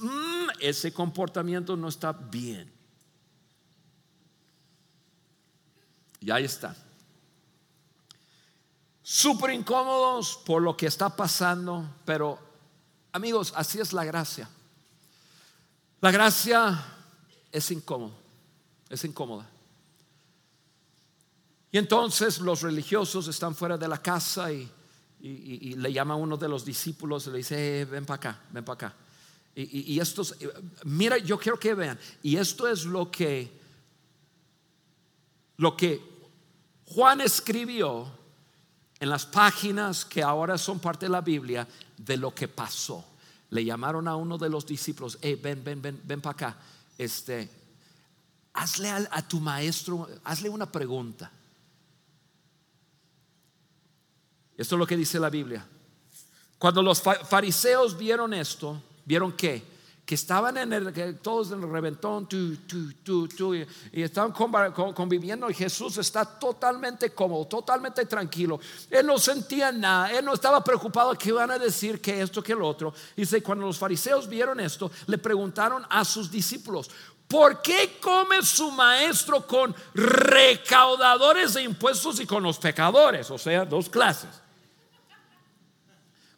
mm, 0.02 0.50
ese 0.60 0.92
comportamiento 0.92 1.78
no 1.78 1.88
está 1.88 2.12
bien. 2.12 2.70
Y 6.20 6.30
ahí 6.32 6.44
está. 6.44 6.76
Súper 9.02 9.52
incómodos 9.52 10.38
por 10.46 10.62
lo 10.62 10.76
que 10.76 10.88
está 10.88 11.16
pasando, 11.16 11.90
pero 12.04 12.38
amigos, 13.14 13.54
así 13.56 13.80
es 13.80 13.94
la 13.94 14.04
gracia. 14.04 14.50
La 16.02 16.12
gracia 16.12 16.78
es 17.54 17.72
incómoda, 17.72 18.16
es 18.90 19.06
incómoda. 19.06 19.50
Y 21.74 21.80
entonces 21.80 22.38
los 22.38 22.62
religiosos 22.62 23.28
están 23.28 23.56
fuera 23.56 23.80
de 23.80 23.88
la 23.88 24.00
casa 24.00 24.54
y, 24.54 24.70
le 25.20 25.92
llama 25.92 26.14
a 26.14 26.18
uno 26.18 26.38
de 26.38 26.48
los 26.48 26.64
discípulos 26.64 27.26
y 27.26 27.32
le 27.32 27.38
dice, 27.38 27.82
eh, 27.82 27.86
ven 27.86 28.06
para 28.06 28.16
acá, 28.16 28.42
ven 28.52 28.64
para 28.64 28.76
acá. 28.76 28.96
Y, 29.56 30.00
estos, 30.00 30.36
mira, 30.84 31.18
yo 31.18 31.40
quiero 31.40 31.58
que 31.58 31.74
vean, 31.74 31.98
y 32.22 32.38
esto 32.38 32.68
es 32.68 32.86
lo 32.86 33.10
que, 33.10 33.60
lo 35.58 35.76
que 35.76 36.00
Juan 36.88 37.22
escribió 37.22 38.08
en 39.00 39.10
las 39.10 39.26
páginas 39.26 40.06
que 40.06 40.22
ahora 40.22 40.60
son 40.60 40.80
parte 40.80 41.08
de 41.08 41.12
la 41.12 41.22
Biblia 41.22 41.68
de 41.98 42.18
lo 42.18 42.36
que 42.36 42.48
pasó. 42.48 43.04
Le 43.50 43.66
llamaron 43.66 44.08
a 44.08 44.16
uno 44.16 44.38
de 44.38 44.50
los 44.50 44.68
discípulos, 44.68 45.18
eh, 45.24 45.40
ven, 45.42 45.64
ven, 45.64 45.82
ven, 45.82 46.00
ven 46.04 46.22
para 46.22 46.34
acá. 46.34 46.58
Este, 47.00 47.50
hazle 48.54 48.90
a 48.90 49.28
tu 49.28 49.40
maestro, 49.40 50.08
hazle 50.24 50.50
una 50.50 50.72
pregunta. 50.72 51.32
Esto 54.58 54.76
es 54.76 54.80
lo 54.80 54.86
que 54.86 54.98
dice 54.98 55.20
la 55.20 55.30
Biblia. 55.30 55.66
Cuando 56.64 56.82
los 56.82 57.02
fariseos 57.02 57.98
vieron 57.98 58.34
esto, 58.34 58.82
vieron 59.04 59.34
que, 59.34 59.62
que 60.06 60.16
estaban 60.16 60.56
en 60.58 60.72
el, 60.72 61.20
todos 61.20 61.52
en 61.52 61.62
el 61.62 61.70
reventón, 61.70 62.28
y, 62.32 64.02
estaban 64.02 64.32
conviviendo 64.32 65.50
y 65.50 65.54
Jesús 65.54 65.98
está 65.98 66.24
totalmente 66.24 67.10
cómodo, 67.10 67.46
totalmente 67.48 68.06
tranquilo. 68.06 68.60
Él 68.90 69.06
no 69.06 69.18
sentía 69.18 69.72
nada, 69.72 70.12
él 70.12 70.24
no 70.24 70.34
estaba 70.34 70.64
preocupado 70.64 71.14
que 71.16 71.30
iban 71.30 71.52
a 71.52 71.60
decir 71.60 72.00
que 72.00 72.22
esto, 72.22 72.44
que 72.44 72.56
lo 72.56 72.68
otro. 72.68 72.94
Dice, 73.16 73.42
cuando 73.42 73.66
los 73.66 73.78
fariseos 73.78 74.28
vieron 74.28 74.60
esto, 74.60 74.92
le 75.08 75.18
preguntaron 75.18 75.86
a 75.90 76.06
sus 76.06 76.32
discípulos, 76.32 76.90
¿por 77.28 77.62
qué 77.62 77.98
come 78.02 78.42
su 78.42 78.72
maestro 78.72 79.46
con 79.48 79.76
recaudadores 79.94 81.56
de 81.56 81.64
impuestos 81.64 82.20
y 82.20 82.26
con 82.26 82.44
los 82.44 82.58
pecadores? 82.58 83.32
O 83.32 83.38
sea, 83.38 83.66
dos 83.66 83.90
clases. 83.90 84.43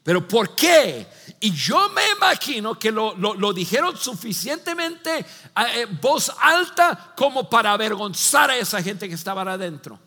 Pero 0.06 0.28
¿por 0.28 0.54
qué? 0.56 1.08
Y 1.40 1.52
yo 1.52 1.90
me 1.90 2.08
imagino 2.12 2.78
que 2.78 2.92
lo, 2.92 3.16
lo- 3.16 3.54
dijeron 3.54 3.98
suficientemente 3.98 5.26
a 5.56 5.76
eh, 5.76 5.88
voz 5.88 6.32
alta 6.42 7.16
como 7.18 7.50
para 7.50 7.72
avergonzar 7.72 8.52
a 8.52 8.56
esa 8.56 8.84
gente 8.84 9.10
que 9.10 9.16
estaba 9.16 9.42
adentro. 9.42 10.00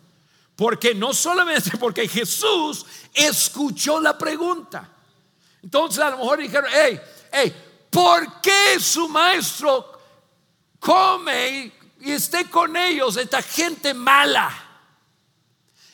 Porque 0.54 0.94
no 0.94 1.12
solamente 1.12 1.76
porque 1.80 2.06
Jesús 2.06 2.87
escuchó 3.12 4.00
la 4.00 4.16
pregunta. 4.16 4.88
Entonces 5.64 5.98
a 5.98 6.11
lo 6.11 6.18
mejor 6.18 6.38
dijeron, 6.38 6.70
hey, 6.72 7.00
hey, 7.32 7.87
¿por 7.90 8.40
qué 8.40 8.78
su 8.78 9.08
maestro 9.08 10.00
come 10.78 11.72
y 12.02 12.12
esté 12.12 12.48
con 12.48 12.76
ellos, 12.76 13.16
esta 13.16 13.42
gente 13.42 13.92
mala? 13.94 14.48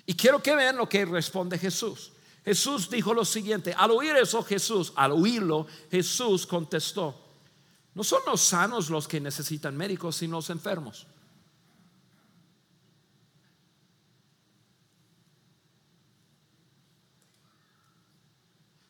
Y 0.04 0.12
quiero 0.14 0.42
que 0.42 0.54
vean 0.54 0.76
lo 0.76 0.86
que 0.86 1.06
responde 1.06 1.58
Jesús. 1.58 2.10
Jesús 2.44 2.90
dijo 2.90 3.14
lo 3.14 3.24
siguiente, 3.24 3.72
al 3.72 3.90
oír 3.90 4.14
eso 4.16 4.42
Jesús, 4.42 4.92
al 4.96 5.12
oírlo 5.12 5.66
Jesús 5.90 6.46
contestó, 6.46 7.18
no 7.94 8.04
son 8.04 8.20
los 8.26 8.40
sanos 8.40 8.90
los 8.90 9.08
que 9.08 9.20
necesitan 9.20 9.76
médicos, 9.76 10.16
sino 10.16 10.36
los 10.36 10.50
enfermos. 10.50 11.06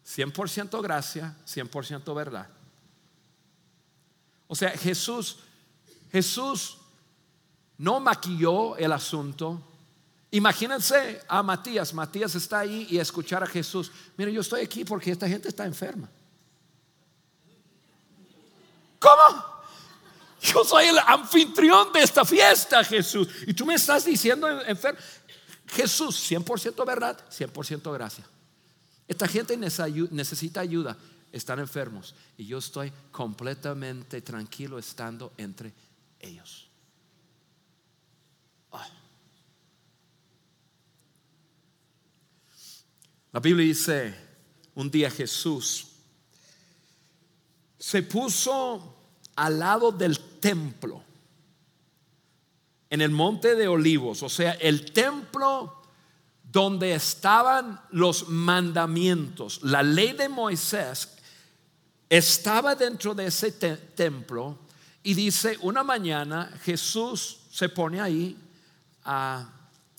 Cien 0.02 0.32
por 0.32 0.48
ciento 0.48 0.80
gracia, 0.80 1.36
cien 1.44 1.68
por 1.68 1.84
ciento 1.84 2.14
verdad. 2.14 2.48
O 4.46 4.54
sea, 4.54 4.70
Jesús, 4.70 5.38
Jesús 6.12 6.78
no 7.78 8.00
maquilló 8.00 8.76
el 8.76 8.92
asunto. 8.92 9.60
Imagínense 10.34 11.22
a 11.28 11.44
Matías. 11.44 11.94
Matías 11.94 12.34
está 12.34 12.58
ahí 12.58 12.88
y 12.90 12.98
escuchar 12.98 13.44
a 13.44 13.46
Jesús. 13.46 13.92
Mira, 14.16 14.32
yo 14.32 14.40
estoy 14.40 14.62
aquí 14.62 14.84
porque 14.84 15.12
esta 15.12 15.28
gente 15.28 15.46
está 15.46 15.64
enferma. 15.64 16.10
¿Cómo? 18.98 19.44
Yo 20.42 20.64
soy 20.64 20.86
el 20.86 20.98
anfitrión 20.98 21.92
de 21.92 22.00
esta 22.00 22.24
fiesta, 22.24 22.82
Jesús. 22.82 23.28
Y 23.46 23.54
tú 23.54 23.64
me 23.64 23.74
estás 23.74 24.06
diciendo 24.06 24.48
enfermo. 24.62 24.98
Jesús, 25.68 26.28
100% 26.28 26.84
verdad, 26.84 27.16
100% 27.30 27.92
gracia. 27.92 28.24
Esta 29.06 29.28
gente 29.28 29.56
necesita 29.56 30.60
ayuda. 30.60 30.96
Están 31.30 31.60
enfermos. 31.60 32.12
Y 32.36 32.46
yo 32.46 32.58
estoy 32.58 32.92
completamente 33.12 34.20
tranquilo 34.20 34.80
estando 34.80 35.32
entre 35.36 35.72
ellos. 36.18 36.68
La 43.34 43.40
Biblia 43.40 43.66
dice, 43.66 44.14
un 44.76 44.88
día 44.88 45.10
Jesús 45.10 45.88
se 47.76 48.04
puso 48.04 48.94
al 49.34 49.58
lado 49.58 49.90
del 49.90 50.16
templo, 50.38 51.02
en 52.90 53.00
el 53.00 53.10
monte 53.10 53.56
de 53.56 53.66
olivos, 53.66 54.22
o 54.22 54.28
sea, 54.28 54.52
el 54.52 54.92
templo 54.92 55.82
donde 56.44 56.94
estaban 56.94 57.80
los 57.90 58.28
mandamientos, 58.28 59.64
la 59.64 59.82
ley 59.82 60.12
de 60.12 60.28
Moisés 60.28 61.08
estaba 62.08 62.76
dentro 62.76 63.16
de 63.16 63.26
ese 63.26 63.50
te- 63.50 63.76
templo 63.76 64.60
y 65.02 65.12
dice, 65.12 65.58
una 65.62 65.82
mañana 65.82 66.56
Jesús 66.62 67.38
se 67.50 67.68
pone 67.68 68.00
ahí 68.00 68.38
a 69.02 69.50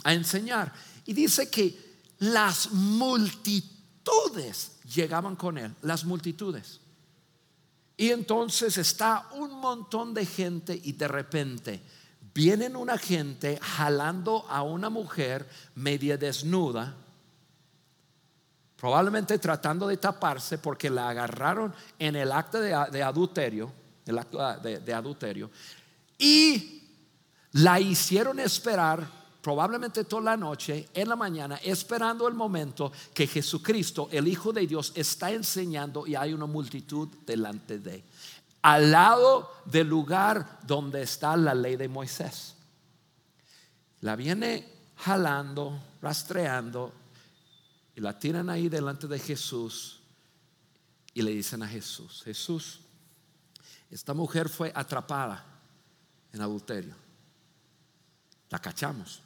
enseñar. 0.06 0.72
Y 1.06 1.12
dice 1.12 1.50
que 1.50 1.85
las 2.20 2.72
multitudes 2.72 3.74
llegaban 4.94 5.36
con 5.36 5.58
él, 5.58 5.74
las 5.82 6.06
multitudes. 6.06 6.80
Y 7.98 8.12
entonces 8.12 8.78
está 8.78 9.30
un 9.34 9.60
montón 9.60 10.14
de 10.14 10.26
gente 10.26 10.80
y 10.84 10.94
de 10.94 11.08
repente 11.08 11.82
vienen 12.34 12.76
una 12.76 12.98
gente 12.98 13.58
jalando 13.62 14.46
a 14.50 14.62
una 14.64 14.90
mujer 14.90 15.48
media 15.76 16.18
desnuda, 16.18 16.94
probablemente 18.76 19.40
tratando 19.40 19.88
de 19.88 19.96
taparse 19.98 20.58
porque 20.58 20.90
la 20.90 21.10
agarraron 21.10 21.74
en 21.98 22.18
el 22.18 22.34
acto 22.34 22.60
de, 22.60 22.74
adulterio, 22.74 23.72
el 24.06 24.18
acto 24.18 24.40
de 24.60 24.94
adulterio, 24.94 25.50
y 26.18 26.84
la 27.54 27.80
hicieron 27.80 28.40
esperar 28.42 29.25
probablemente 29.46 30.06
toda 30.06 30.24
la 30.24 30.38
noche, 30.38 30.90
en 30.92 31.08
la 31.08 31.16
mañana, 31.16 31.58
esperando 31.58 32.28
el 32.28 32.34
momento 32.34 32.92
que 33.14 33.28
Jesucristo, 33.28 34.10
el 34.12 34.28
Hijo 34.28 34.52
de 34.52 34.66
Dios, 34.66 34.92
está 34.96 35.30
enseñando 35.30 36.08
y 36.08 36.16
hay 36.16 36.34
una 36.34 36.48
multitud 36.48 37.08
delante 37.28 37.78
de 37.78 37.94
él. 37.98 38.04
Al 38.64 38.90
lado 38.90 39.52
del 39.66 39.88
lugar 39.88 40.62
donde 40.66 41.04
está 41.04 41.38
la 41.38 41.54
ley 41.54 41.76
de 41.76 41.88
Moisés. 41.88 42.56
La 44.02 44.16
viene 44.16 44.68
jalando, 44.96 45.80
rastreando, 46.02 46.92
y 47.96 48.02
la 48.02 48.18
tiran 48.18 48.50
ahí 48.50 48.68
delante 48.68 49.06
de 49.06 49.20
Jesús 49.20 50.00
y 51.14 51.22
le 51.22 51.30
dicen 51.30 51.62
a 51.62 51.68
Jesús, 51.68 52.24
Jesús, 52.24 52.80
esta 53.92 54.16
mujer 54.16 54.50
fue 54.50 54.72
atrapada 54.74 55.46
en 56.34 56.42
adulterio. 56.42 56.96
La 58.50 58.58
cachamos. 58.58 59.22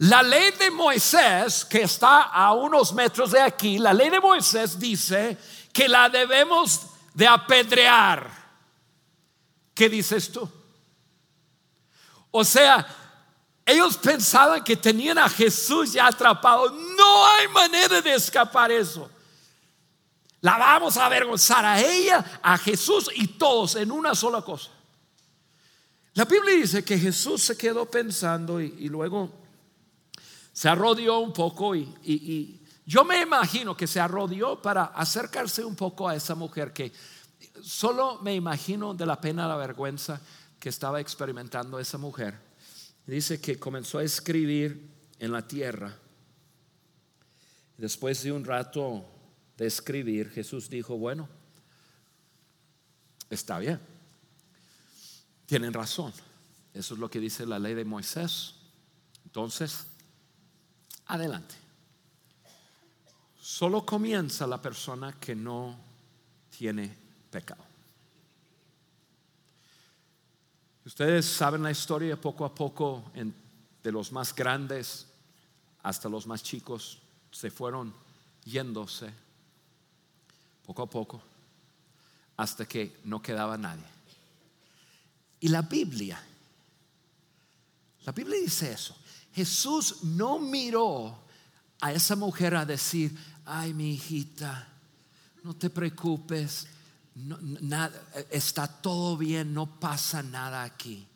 La 0.00 0.22
ley 0.22 0.52
de 0.52 0.70
Moisés, 0.70 1.62
que 1.66 1.82
está 1.82 2.22
a 2.22 2.54
unos 2.54 2.94
metros 2.94 3.32
de 3.32 3.40
aquí, 3.40 3.78
la 3.78 3.92
ley 3.92 4.08
de 4.08 4.18
Moisés 4.18 4.78
dice 4.78 5.36
que 5.74 5.86
la 5.88 6.08
debemos 6.08 6.86
de 7.12 7.26
apedrear. 7.26 8.30
¿Qué 9.74 9.90
dices 9.90 10.32
tú? 10.32 10.50
O 12.30 12.42
sea, 12.42 12.86
ellos 13.66 13.98
pensaban 13.98 14.64
que 14.64 14.74
tenían 14.74 15.18
a 15.18 15.28
Jesús 15.28 15.92
ya 15.92 16.06
atrapado. 16.06 16.70
No 16.70 17.26
hay 17.26 17.48
manera 17.48 18.00
de 18.00 18.14
escapar 18.14 18.72
eso. 18.72 19.10
La 20.40 20.56
vamos 20.56 20.96
a 20.96 21.04
avergonzar 21.04 21.62
a 21.62 21.78
ella, 21.78 22.40
a 22.42 22.56
Jesús 22.56 23.10
y 23.14 23.26
todos 23.26 23.74
en 23.74 23.92
una 23.92 24.14
sola 24.14 24.40
cosa. 24.40 24.70
La 26.14 26.24
Biblia 26.24 26.54
dice 26.54 26.82
que 26.82 26.98
Jesús 26.98 27.42
se 27.42 27.58
quedó 27.58 27.84
pensando 27.84 28.62
y, 28.62 28.74
y 28.78 28.88
luego 28.88 29.39
se 30.52 30.68
arrodilló 30.68 31.18
un 31.20 31.32
poco 31.32 31.74
y, 31.74 32.56
yo 32.86 33.04
me 33.04 33.22
imagino 33.22 33.76
que 33.76 33.86
se 33.86 34.00
arrodilló 34.00 34.60
para 34.60 34.86
acercarse 34.86 35.64
un 35.64 35.76
poco 35.76 36.08
a 36.08 36.16
esa 36.16 36.34
mujer 36.34 36.72
que 36.72 36.92
solo 37.62 38.18
me 38.20 38.34
imagino 38.34 38.94
de 38.94 39.06
la 39.06 39.20
pena, 39.20 39.46
la 39.46 39.54
vergüenza 39.54 40.20
que 40.58 40.70
estaba 40.70 41.00
experimentando 41.00 41.78
esa 41.78 41.98
mujer. 41.98 42.34
Dice 43.06 43.40
que 43.40 43.60
comenzó 43.60 43.98
a 43.98 44.02
escribir 44.02 44.90
en 45.20 45.30
la 45.30 45.46
tierra. 45.46 45.96
Después 47.76 48.24
de 48.24 48.32
un 48.32 48.44
rato 48.44 49.04
de 49.56 49.66
escribir, 49.66 50.30
Jesús 50.30 50.68
dijo, 50.68 50.98
bueno, 50.98 51.28
está 53.28 53.60
bien, 53.60 53.78
tienen 55.46 55.72
razón. 55.72 56.12
Eso 56.74 56.94
es 56.94 57.00
lo 57.00 57.08
que 57.08 57.20
dice 57.20 57.46
la 57.46 57.58
ley 57.58 57.74
de 57.74 57.84
Moisés. 57.84 58.54
Entonces, 59.24 59.86
adelante. 61.12 61.54
Solo 63.40 63.84
comienza 63.84 64.46
la 64.46 64.60
persona 64.60 65.12
que 65.18 65.34
no 65.34 65.76
tiene 66.56 66.94
pecado. 67.30 67.64
Ustedes 70.84 71.26
saben 71.26 71.62
la 71.62 71.70
historia 71.70 72.20
poco 72.20 72.44
a 72.44 72.54
poco, 72.54 73.04
de 73.14 73.92
los 73.92 74.12
más 74.12 74.34
grandes 74.34 75.06
hasta 75.82 76.08
los 76.08 76.26
más 76.26 76.42
chicos, 76.42 76.98
se 77.30 77.50
fueron 77.50 77.94
yéndose 78.44 79.10
poco 80.66 80.82
a 80.82 80.90
poco 80.90 81.22
hasta 82.36 82.66
que 82.66 82.96
no 83.04 83.20
quedaba 83.20 83.56
nadie. 83.56 83.84
Y 85.40 85.48
la 85.48 85.62
Biblia, 85.62 86.22
la 88.04 88.12
Biblia 88.12 88.38
dice 88.40 88.72
eso. 88.72 88.96
Jesús 89.32 90.02
no 90.02 90.38
miró 90.38 91.18
a 91.80 91.92
esa 91.92 92.16
mujer 92.16 92.54
a 92.56 92.64
decir, 92.64 93.16
ay 93.44 93.72
mi 93.72 93.92
hijita, 93.92 94.68
no 95.42 95.54
te 95.54 95.70
preocupes, 95.70 96.66
está 98.30 98.66
todo 98.66 99.16
bien, 99.16 99.54
no 99.54 99.78
pasa 99.78 100.22
nada 100.22 100.62
aquí. 100.62 101.06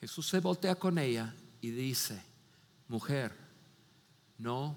Jesús 0.00 0.28
se 0.28 0.40
voltea 0.40 0.76
con 0.76 0.98
ella 0.98 1.34
y 1.60 1.70
dice, 1.70 2.22
mujer, 2.88 3.36
no 4.38 4.74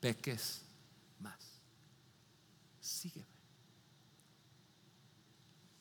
peques 0.00 0.62
más. 1.20 1.38
Sígueme. 2.80 3.26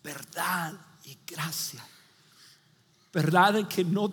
Verdad 0.03 0.73
y 1.05 1.17
gracia. 1.25 1.85
Verdad 3.13 3.57
en 3.57 3.67
que 3.67 3.83
no, 3.83 4.11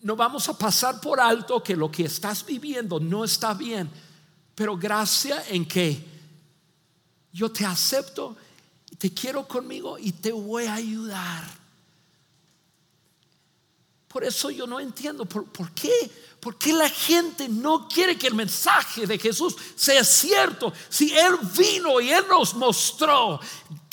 no 0.00 0.16
vamos 0.16 0.48
a 0.48 0.56
pasar 0.56 1.00
por 1.00 1.20
alto 1.20 1.62
que 1.62 1.76
lo 1.76 1.90
que 1.90 2.04
estás 2.04 2.44
viviendo 2.44 3.00
no 3.00 3.24
está 3.24 3.54
bien, 3.54 3.90
pero 4.54 4.76
gracia 4.76 5.44
en 5.48 5.66
que 5.66 6.04
yo 7.32 7.50
te 7.50 7.66
acepto, 7.66 8.36
te 8.96 9.12
quiero 9.12 9.46
conmigo 9.46 9.98
y 9.98 10.12
te 10.12 10.32
voy 10.32 10.64
a 10.66 10.74
ayudar. 10.74 11.63
Por 14.14 14.22
eso 14.22 14.48
yo 14.48 14.64
no 14.64 14.78
entiendo 14.78 15.24
por, 15.24 15.72
qué. 15.72 15.90
¿Por 16.38 16.56
qué 16.56 16.72
la 16.72 16.88
gente 16.88 17.48
no 17.48 17.88
quiere 17.88 18.16
que 18.16 18.28
el 18.28 18.34
mensaje 18.36 19.08
de 19.08 19.18
Jesús 19.18 19.56
sea 19.74 20.04
cierto? 20.04 20.72
Si 20.88 21.12
Él 21.12 21.36
vino 21.58 22.00
y 22.00 22.12
Él 22.12 22.24
nos 22.28 22.54
mostró 22.54 23.40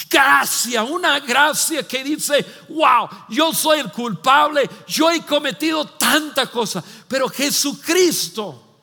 gracia, 0.08 0.84
una 0.84 1.20
gracia 1.22 1.88
que 1.88 2.04
dice, 2.04 2.46
wow, 2.70 3.10
yo 3.30 3.52
soy 3.52 3.80
el 3.80 3.92
culpable, 3.92 4.70
yo 4.86 5.10
he 5.10 5.26
cometido 5.26 5.88
tanta 5.88 6.46
cosa, 6.46 6.84
pero 7.08 7.28
Jesucristo 7.28 8.78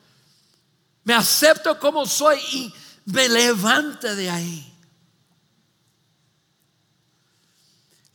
me 1.05 1.13
acepta 1.13 1.79
como 1.79 2.05
soy 2.05 2.37
y 2.51 2.73
me 3.05 3.29
levanta 3.29 4.13
de 4.13 4.29
ahí. 4.29 4.73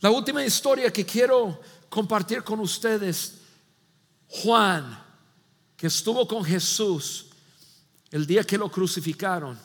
La 0.01 0.11
última 0.11 0.45
historia 0.45 0.93
que 0.93 1.03
quiero 1.03 1.59
compartir 1.95 2.43
con 2.43 2.59
ustedes 2.59 3.35
Juan, 4.27 5.01
que 5.77 5.87
estuvo 5.87 6.27
con 6.27 6.43
Jesús 6.43 7.27
el 8.11 8.27
día 8.27 8.43
que 8.43 8.57
lo 8.57 8.69
crucificaron. 8.69 9.57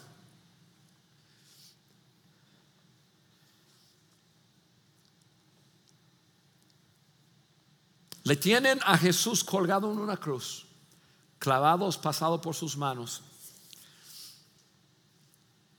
Le 8.23 8.37
tienen 8.37 8.79
a 8.85 8.97
Jesús 8.97 9.43
colgado 9.43 9.91
en 9.91 9.99
una 9.99 10.17
cruz, 10.17 10.67
clavados, 11.41 11.99
pasado 11.99 12.41
por 12.41 12.55
sus 12.55 12.77
manos, 12.77 13.23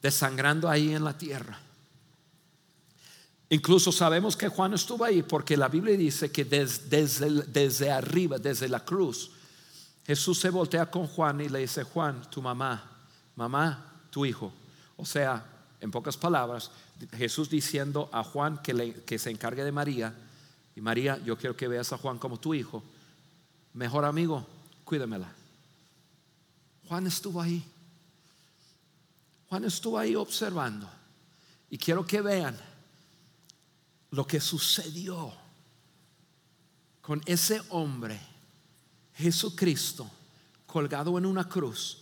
desangrando 0.01 0.69
ahí 0.69 0.93
en 0.93 1.05
la 1.05 1.17
tierra. 1.17 1.70
Incluso 3.51 3.91
sabemos 3.91 4.37
que 4.37 4.47
Juan 4.47 4.73
estuvo 4.73 5.03
ahí 5.03 5.23
porque 5.23 5.57
la 5.57 5.67
Biblia 5.67 5.97
dice 5.97 6.31
que 6.31 6.45
desde, 6.45 7.29
desde, 7.47 7.91
arriba, 7.91 8.37
desde 8.37 8.69
la 8.69 8.79
cruz, 8.79 9.31
Jesús 10.07 10.39
se 10.39 10.49
voltea 10.49 10.89
con 10.89 11.05
Juan 11.05 11.41
y 11.41 11.49
le 11.49 11.59
dice, 11.59 11.83
Juan, 11.83 12.21
tu 12.31 12.41
mamá, 12.41 12.81
mamá, 13.35 14.05
tu 14.09 14.25
hijo. 14.25 14.53
O 14.95 15.05
sea, 15.05 15.45
en 15.81 15.91
pocas 15.91 16.15
palabras, 16.15 16.71
Jesús 17.11 17.49
diciendo 17.49 18.09
a 18.13 18.23
Juan 18.23 18.61
que, 18.63 19.03
que 19.05 19.19
se 19.19 19.29
encargue 19.29 19.65
de 19.65 19.73
María, 19.73 20.15
y 20.73 20.79
María, 20.79 21.21
yo 21.21 21.37
quiero 21.37 21.57
que 21.57 21.67
veas 21.67 21.91
a 21.91 21.97
Juan 21.97 22.19
como 22.19 22.39
tu 22.39 22.53
hijo, 22.53 22.81
mejor 23.73 24.05
amigo, 24.05 24.47
cuídamela. 24.85 25.29
Juan 26.87 27.05
estuvo 27.05 27.41
ahí. 27.41 27.61
Juan 29.49 29.65
estuvo 29.65 29.99
ahí 29.99 30.15
observando. 30.15 30.89
Y 31.69 31.77
quiero 31.77 32.05
que 32.05 32.21
vean 32.21 32.70
lo 34.11 34.27
que 34.27 34.39
sucedió 34.39 35.33
con 37.01 37.21
ese 37.25 37.61
hombre, 37.69 38.19
Jesucristo, 39.15 40.09
colgado 40.65 41.17
en 41.17 41.25
una 41.25 41.47
cruz, 41.47 41.99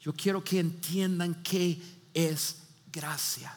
yo 0.00 0.12
quiero 0.12 0.42
que 0.42 0.60
entiendan 0.60 1.42
que 1.42 1.80
es 2.12 2.58
gracia. 2.92 3.56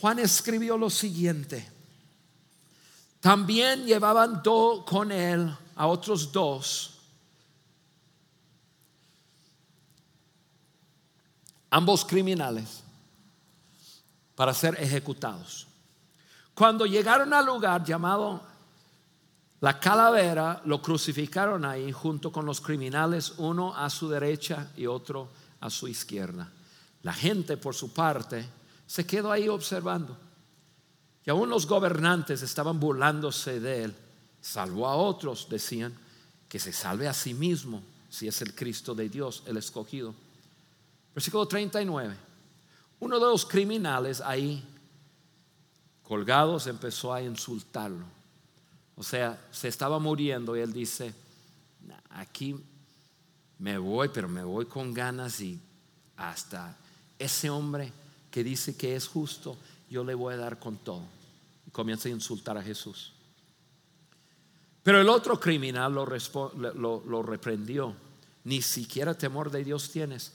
Juan 0.00 0.18
escribió 0.18 0.76
lo 0.76 0.90
siguiente. 0.90 1.66
También 3.20 3.84
llevaban 3.84 4.42
con 4.86 5.10
él 5.10 5.54
a 5.74 5.86
otros 5.86 6.30
dos, 6.30 6.98
ambos 11.70 12.04
criminales 12.04 12.85
para 14.36 14.54
ser 14.54 14.76
ejecutados. 14.80 15.66
Cuando 16.54 16.86
llegaron 16.86 17.32
al 17.34 17.46
lugar 17.46 17.84
llamado 17.84 18.40
la 19.60 19.80
calavera, 19.80 20.60
lo 20.66 20.80
crucificaron 20.80 21.64
ahí 21.64 21.90
junto 21.90 22.30
con 22.30 22.46
los 22.46 22.60
criminales, 22.60 23.34
uno 23.38 23.74
a 23.74 23.90
su 23.90 24.08
derecha 24.08 24.70
y 24.76 24.86
otro 24.86 25.28
a 25.60 25.70
su 25.70 25.88
izquierda. 25.88 26.48
La 27.02 27.12
gente, 27.12 27.56
por 27.56 27.74
su 27.74 27.92
parte, 27.92 28.46
se 28.86 29.06
quedó 29.06 29.32
ahí 29.32 29.48
observando. 29.48 30.16
Y 31.24 31.30
aún 31.30 31.48
los 31.48 31.66
gobernantes 31.66 32.42
estaban 32.42 32.78
burlándose 32.78 33.58
de 33.58 33.84
él. 33.84 33.96
Salvó 34.40 34.86
a 34.86 34.94
otros, 34.94 35.48
decían, 35.48 35.92
que 36.48 36.58
se 36.58 36.72
salve 36.72 37.08
a 37.08 37.14
sí 37.14 37.34
mismo 37.34 37.82
si 38.08 38.28
es 38.28 38.40
el 38.42 38.54
Cristo 38.54 38.94
de 38.94 39.08
Dios, 39.08 39.42
el 39.46 39.56
escogido. 39.56 40.14
Versículo 41.14 41.46
39. 41.46 42.25
Uno 43.00 43.18
de 43.18 43.26
los 43.26 43.44
criminales 43.44 44.20
ahí 44.20 44.64
colgados 46.02 46.66
empezó 46.66 47.12
a 47.12 47.22
insultarlo. 47.22 48.04
O 48.96 49.02
sea, 49.02 49.38
se 49.50 49.68
estaba 49.68 49.98
muriendo 49.98 50.56
y 50.56 50.60
él 50.60 50.72
dice, 50.72 51.12
aquí 52.10 52.56
me 53.58 53.76
voy, 53.76 54.08
pero 54.08 54.28
me 54.28 54.42
voy 54.42 54.66
con 54.66 54.94
ganas 54.94 55.40
y 55.40 55.60
hasta 56.16 56.74
ese 57.18 57.50
hombre 57.50 57.92
que 58.30 58.42
dice 58.42 58.76
que 58.76 58.96
es 58.96 59.06
justo, 59.06 59.56
yo 59.90 60.02
le 60.02 60.14
voy 60.14 60.34
a 60.34 60.38
dar 60.38 60.58
con 60.58 60.76
todo. 60.78 61.02
Y 61.66 61.70
comienza 61.70 62.08
a 62.08 62.12
insultar 62.12 62.56
a 62.56 62.62
Jesús. 62.62 63.12
Pero 64.82 65.00
el 65.00 65.08
otro 65.08 65.38
criminal 65.38 65.92
lo, 65.92 67.02
lo 67.04 67.22
reprendió. 67.22 67.94
Ni 68.44 68.62
siquiera 68.62 69.14
temor 69.14 69.50
de 69.50 69.64
Dios 69.64 69.90
tienes 69.90 70.32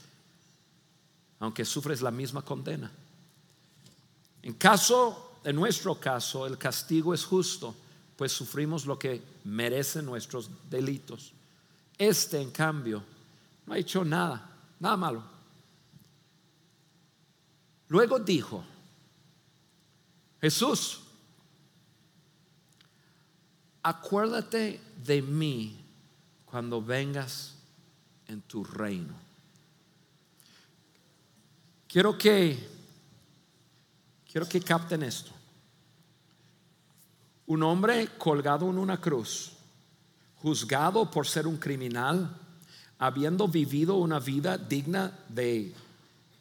aunque 1.41 1.65
sufres 1.65 2.01
la 2.01 2.11
misma 2.11 2.43
condena. 2.43 2.89
En 4.43 4.53
caso, 4.53 5.39
en 5.43 5.55
nuestro 5.55 5.99
caso, 5.99 6.45
el 6.45 6.57
castigo 6.57 7.13
es 7.13 7.25
justo, 7.25 7.75
pues 8.15 8.31
sufrimos 8.31 8.85
lo 8.85 8.97
que 8.97 9.21
merecen 9.43 10.05
nuestros 10.05 10.49
delitos. 10.69 11.33
Este, 11.97 12.39
en 12.39 12.51
cambio, 12.51 13.03
no 13.65 13.73
ha 13.73 13.77
hecho 13.77 14.05
nada, 14.05 14.49
nada 14.79 14.95
malo. 14.95 15.23
Luego 17.87 18.19
dijo, 18.19 18.63
Jesús, 20.39 21.01
acuérdate 23.81 24.79
de 25.03 25.21
mí 25.23 25.83
cuando 26.45 26.83
vengas 26.83 27.55
en 28.27 28.41
tu 28.41 28.63
reino. 28.63 29.20
Quiero 31.91 32.17
que 32.17 32.57
quiero 34.31 34.47
que 34.47 34.61
capten 34.61 35.03
esto. 35.03 35.31
Un 37.47 37.63
hombre 37.63 38.07
colgado 38.17 38.69
en 38.69 38.77
una 38.77 39.01
cruz, 39.01 39.51
juzgado 40.37 41.11
por 41.11 41.27
ser 41.27 41.45
un 41.47 41.57
criminal, 41.57 42.33
habiendo 42.97 43.45
vivido 43.45 43.97
una 43.97 44.21
vida 44.21 44.57
digna 44.57 45.19
de, 45.27 45.75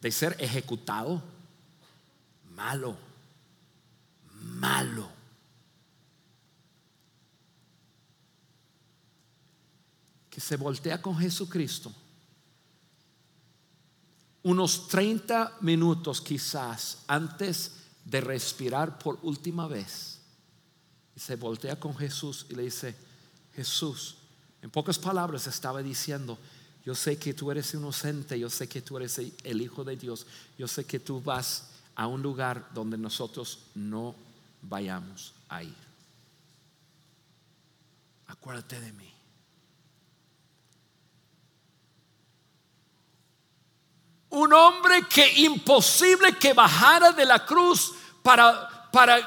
de 0.00 0.12
ser 0.12 0.36
ejecutado, 0.38 1.20
malo, 2.54 2.96
malo. 4.40 5.08
Que 10.30 10.40
se 10.40 10.56
voltea 10.56 11.02
con 11.02 11.18
Jesucristo 11.18 11.92
unos 14.42 14.88
30 14.88 15.58
minutos 15.60 16.20
quizás 16.20 16.98
antes 17.06 17.72
de 18.04 18.20
respirar 18.20 18.98
por 18.98 19.18
última 19.22 19.68
vez. 19.68 20.18
Y 21.14 21.20
se 21.20 21.36
voltea 21.36 21.78
con 21.78 21.96
Jesús 21.96 22.46
y 22.48 22.54
le 22.54 22.62
dice, 22.62 22.94
Jesús, 23.54 24.16
en 24.62 24.70
pocas 24.70 24.98
palabras 24.98 25.46
estaba 25.46 25.82
diciendo, 25.82 26.38
yo 26.84 26.94
sé 26.94 27.18
que 27.18 27.34
tú 27.34 27.50
eres 27.50 27.74
inocente, 27.74 28.38
yo 28.38 28.48
sé 28.48 28.68
que 28.68 28.80
tú 28.80 28.96
eres 28.96 29.18
el 29.18 29.60
Hijo 29.60 29.84
de 29.84 29.96
Dios, 29.96 30.26
yo 30.58 30.66
sé 30.66 30.84
que 30.84 30.98
tú 30.98 31.20
vas 31.20 31.70
a 31.94 32.06
un 32.06 32.22
lugar 32.22 32.70
donde 32.72 32.96
nosotros 32.96 33.60
no 33.74 34.14
vayamos 34.62 35.34
a 35.48 35.62
ir. 35.62 35.74
Acuérdate 38.26 38.80
de 38.80 38.92
mí. 38.92 39.19
Un 44.30 44.52
hombre 44.52 45.06
que 45.08 45.40
imposible 45.42 46.36
que 46.36 46.52
bajara 46.52 47.12
de 47.12 47.24
la 47.24 47.44
cruz 47.44 47.92
para, 48.22 48.88
para 48.92 49.18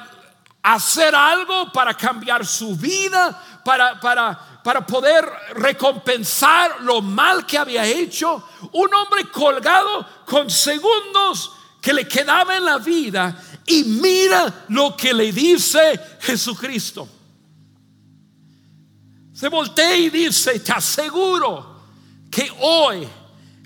hacer 0.61 1.13
algo, 1.13 1.71
para 1.71 1.93
cambiar 1.93 2.45
su 2.45 2.75
vida, 2.75 3.61
para, 3.65 3.99
para, 3.99 4.61
para 4.63 4.85
poder 4.85 5.29
recompensar 5.55 6.81
lo 6.81 7.01
mal 7.01 7.45
que 7.45 7.57
había 7.57 7.85
hecho. 7.85 8.47
Un 8.71 8.93
hombre 8.93 9.25
colgado 9.29 10.07
con 10.25 10.49
segundos 10.49 11.51
que 11.81 11.93
le 11.93 12.07
quedaba 12.07 12.55
en 12.55 12.63
la 12.63 12.77
vida 12.77 13.37
y 13.65 13.83
mira 13.83 14.65
lo 14.69 14.95
que 14.95 15.13
le 15.13 15.33
dice 15.33 15.99
Jesucristo. 16.21 17.09
Se 19.33 19.49
voltea 19.49 19.97
y 19.97 20.09
dice, 20.09 20.59
te 20.61 20.71
aseguro 20.71 21.81
que 22.31 22.49
hoy 22.61 23.05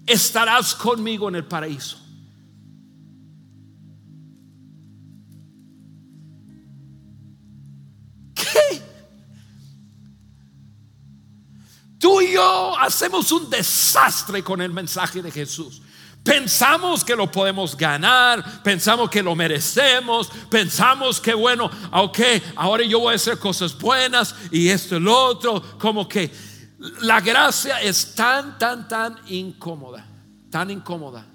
estarás 0.07 0.73
conmigo 0.73 1.27
en 1.27 1.35
el 1.35 1.45
paraíso. 1.45 1.99
¿Qué? 8.33 8.81
Tú 11.99 12.21
y 12.21 12.33
yo 12.33 12.77
hacemos 12.79 13.31
un 13.31 13.49
desastre 13.49 14.43
con 14.43 14.61
el 14.61 14.71
mensaje 14.71 15.21
de 15.21 15.29
Jesús. 15.29 15.81
Pensamos 16.23 17.05
que 17.05 17.15
lo 17.15 17.31
podemos 17.31 17.77
ganar, 17.77 18.61
pensamos 18.61 19.09
que 19.09 19.23
lo 19.23 19.33
merecemos, 19.33 20.29
pensamos 20.49 21.21
que 21.21 21.33
bueno, 21.33 21.71
ok, 21.91 22.19
ahora 22.57 22.83
yo 22.83 22.99
voy 22.99 23.13
a 23.13 23.15
hacer 23.15 23.39
cosas 23.39 23.77
buenas 23.77 24.35
y 24.51 24.67
esto 24.67 24.97
y 24.97 24.99
lo 24.99 25.17
otro, 25.17 25.61
como 25.79 26.07
que 26.07 26.29
la 27.01 27.21
gracia 27.21 27.81
es 27.81 28.13
tan, 28.13 28.57
tan, 28.57 28.87
tan 28.87 29.15
incómoda, 29.27 30.05
tan 30.49 30.69
incómoda. 30.71 31.25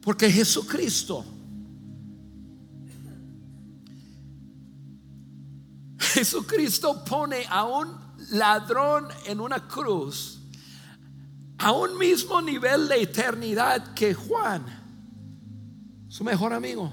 Porque 0.00 0.30
Jesucristo, 0.30 1.24
Jesucristo 5.98 7.04
pone 7.04 7.44
a 7.48 7.64
un 7.64 7.96
ladrón 8.30 9.08
en 9.26 9.40
una 9.40 9.66
cruz 9.66 10.42
a 11.62 11.70
un 11.70 11.96
mismo 11.96 12.42
nivel 12.42 12.88
de 12.88 13.02
eternidad 13.02 13.94
que 13.94 14.14
Juan, 14.14 14.64
su 16.08 16.24
mejor 16.24 16.52
amigo, 16.52 16.92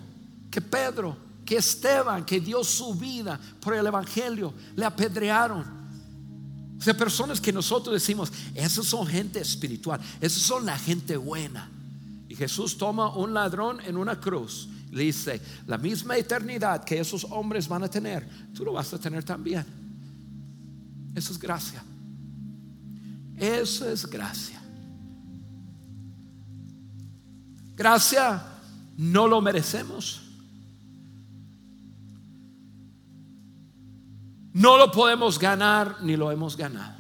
que 0.52 0.62
Pedro, 0.62 1.18
que 1.44 1.58
Esteban, 1.58 2.24
que 2.24 2.40
dio 2.40 2.64
su 2.64 2.94
vida 2.94 3.40
por 3.60 3.74
el 3.74 3.88
Evangelio, 3.88 4.54
le 4.76 4.86
apedrearon. 4.86 5.79
O 6.80 6.82
sea, 6.82 6.96
personas 6.96 7.42
que 7.42 7.52
nosotros 7.52 7.94
decimos, 7.94 8.32
esas 8.56 8.86
son 8.86 9.06
gente 9.06 9.42
espiritual, 9.42 10.00
esas 10.22 10.42
son 10.42 10.66
la 10.66 10.78
gente 10.78 11.18
buena. 11.18 11.70
Y 12.30 12.36
Jesús 12.36 12.78
toma 12.78 13.14
un 13.16 13.34
ladrón 13.34 13.80
en 13.86 13.98
una 13.98 14.20
cruz, 14.20 14.70
le 14.92 15.04
dice, 15.04 15.42
la 15.68 15.78
misma 15.78 16.16
eternidad 16.16 16.84
que 16.86 17.00
esos 17.00 17.26
hombres 17.26 17.68
van 17.68 17.84
a 17.84 17.90
tener, 17.90 18.28
tú 18.54 18.64
lo 18.64 18.74
vas 18.74 18.94
a 18.94 19.00
tener 19.00 19.24
también. 19.24 19.66
Eso 21.14 21.34
es 21.34 21.40
gracia. 21.40 21.84
Eso 23.36 23.90
es 23.90 24.06
gracia. 24.06 24.62
Gracia 27.76 28.44
no 28.98 29.28
lo 29.28 29.42
merecemos. 29.42 30.29
No 34.60 34.78
lo 34.78 34.92
podemos 34.92 35.40
ganar 35.40 35.96
ni 36.02 36.18
lo 36.18 36.30
hemos 36.34 36.58
ganado. 36.58 36.98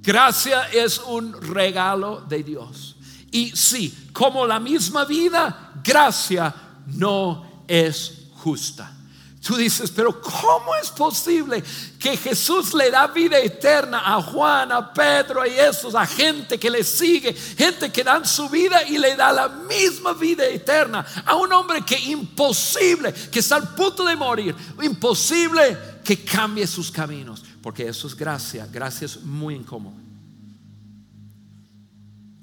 Gracia 0.00 0.62
es 0.72 0.98
un 0.98 1.42
regalo 1.42 2.22
de 2.22 2.42
Dios. 2.42 2.96
Y 3.30 3.54
sí, 3.54 4.08
como 4.14 4.46
la 4.46 4.58
misma 4.58 5.04
vida, 5.04 5.72
gracia 5.84 6.54
no 6.86 7.64
es 7.68 8.28
justa. 8.36 8.96
Tú 9.44 9.56
dices, 9.56 9.90
pero 9.90 10.22
¿cómo 10.22 10.74
es 10.82 10.88
posible 10.88 11.62
que 11.98 12.16
Jesús 12.16 12.72
le 12.72 12.90
da 12.90 13.08
vida 13.08 13.38
eterna 13.38 14.00
a 14.02 14.22
Juan, 14.22 14.72
a 14.72 14.90
Pedro 14.90 15.44
y 15.46 15.50
esos, 15.50 15.94
a 15.94 16.06
gente 16.06 16.58
que 16.58 16.70
le 16.70 16.82
sigue, 16.82 17.34
gente 17.34 17.92
que 17.92 18.02
dan 18.02 18.24
su 18.24 18.48
vida 18.48 18.82
y 18.88 18.96
le 18.96 19.14
da 19.14 19.32
la 19.32 19.48
misma 19.50 20.14
vida 20.14 20.46
eterna 20.46 21.04
a 21.26 21.36
un 21.36 21.52
hombre 21.52 21.82
que 21.82 21.98
imposible, 21.98 23.12
que 23.12 23.40
está 23.40 23.56
al 23.56 23.74
punto 23.74 24.06
de 24.06 24.16
morir, 24.16 24.56
imposible 24.82 25.76
que 26.02 26.24
cambie 26.24 26.66
sus 26.66 26.90
caminos? 26.90 27.44
Porque 27.60 27.86
eso 27.86 28.06
es 28.06 28.16
gracia, 28.16 28.66
gracia 28.72 29.04
es 29.04 29.22
muy 29.22 29.56
incómodo. 29.56 29.96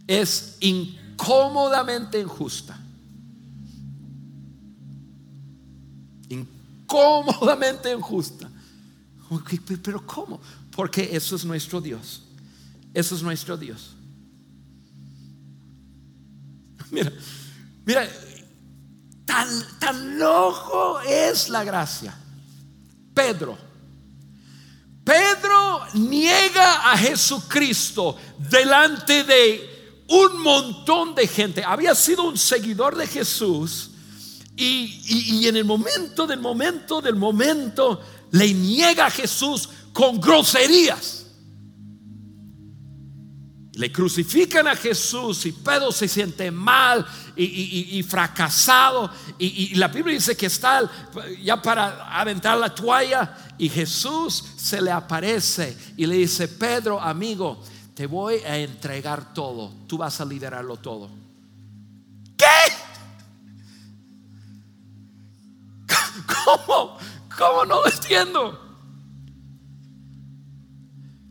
Es 0.06 0.58
incómodamente 0.60 2.20
injusta. 2.20 2.78
Cómodamente 6.92 7.90
injusta. 7.90 8.50
Pero 9.82 10.06
¿cómo? 10.06 10.42
Porque 10.76 11.10
eso 11.14 11.38
es 11.38 11.46
nuestro 11.46 11.80
Dios. 11.80 12.24
Eso 12.94 13.16
es 13.16 13.24
nuestro 13.24 13.56
Dios. 13.56 13.92
Mira, 16.90 17.14
mira, 17.86 18.10
tan, 19.26 19.48
tan 19.80 20.20
loco 20.20 21.00
es 21.00 21.48
la 21.48 21.64
gracia. 21.64 22.14
Pedro. 23.14 23.58
Pedro 25.06 25.80
niega 25.94 26.92
a 26.92 26.98
Jesucristo 26.98 28.18
delante 28.38 29.24
de 29.24 30.04
un 30.10 30.42
montón 30.42 31.16
de 31.16 31.26
gente. 31.26 31.64
Había 31.64 31.96
sido 31.96 32.24
un 32.24 32.38
seguidor 32.38 32.98
de 32.98 33.08
Jesús 33.08 33.91
y, 34.64 35.48
en 35.48 35.58
el 35.58 35.66
momento 35.66 36.28
del 36.28 36.40
momento 36.40 37.02
del 37.02 37.16
momento 37.16 38.02
le 38.32 38.54
niega 38.54 39.08
a 39.08 39.12
Jesús 39.12 39.68
con 39.92 40.20
groserías. 40.20 41.26
Le 43.74 43.92
crucifican 43.92 44.68
a 44.68 44.76
Jesús 44.76 45.46
y 45.46 45.54
Pedro 45.54 45.92
se 45.92 46.08
siente 46.08 46.52
mal 46.52 47.06
y, 47.36 48.04
fracasado. 48.04 49.10
Y, 49.40 49.76
la 49.76 49.88
Biblia 49.88 50.14
dice 50.14 50.38
que 50.38 50.46
está 50.46 50.90
ya 51.42 51.62
para 51.62 52.20
aventar 52.20 52.58
la 52.58 52.74
toalla. 52.74 53.36
Y 53.58 53.70
Jesús 53.70 54.44
se 54.58 54.82
le 54.82 54.92
aparece 54.92 55.76
y 55.98 56.06
le 56.06 56.18
dice, 56.18 56.48
Pedro, 56.48 57.00
amigo, 57.00 57.64
te 57.96 58.06
voy 58.06 58.36
a 58.36 58.58
entregar 58.58 59.34
todo. 59.34 59.74
Tú 59.88 59.98
vas 59.98 60.22
a 60.22 60.26
liderarlo 60.26 60.78
todo. 60.78 61.10
¿Qué? 62.38 62.46
¿Cómo? 66.46 66.98
¿Cómo 67.38 67.66
no 67.66 67.82
lo 67.82 67.88
entiendo? 67.88 68.60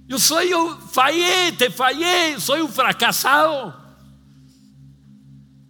Yo 0.06 0.18
soy 0.18 0.52
un 0.52 0.76
fallé, 0.76 1.52
te 1.56 1.70
fallé, 1.70 2.40
soy 2.40 2.60
un 2.60 2.68
fracasado. 2.68 3.80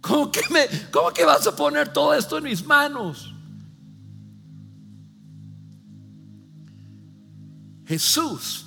¿Cómo 0.01 0.31
que, 0.31 0.41
me, 0.49 0.67
¿Cómo 0.89 1.11
que 1.11 1.23
vas 1.23 1.45
a 1.45 1.55
poner 1.55 1.93
todo 1.93 2.13
esto 2.15 2.37
en 2.39 2.45
mis 2.45 2.65
manos? 2.65 3.33
Jesús 7.85 8.65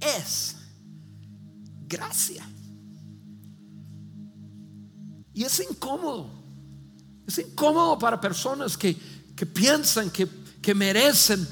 es 0.00 0.56
gracia. 1.86 2.44
Y 5.32 5.44
es 5.44 5.60
incómodo. 5.60 6.30
Es 7.26 7.38
incómodo 7.38 7.98
para 7.98 8.20
personas 8.20 8.76
que, 8.76 8.96
que 9.36 9.46
piensan 9.46 10.10
que, 10.10 10.26
que 10.62 10.74
merecen 10.74 11.46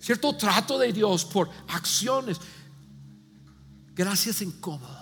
cierto 0.00 0.34
trato 0.34 0.78
de 0.78 0.92
Dios 0.92 1.24
por 1.26 1.50
acciones. 1.68 2.38
Gracia 3.94 4.30
es 4.30 4.40
incómodo. 4.40 4.98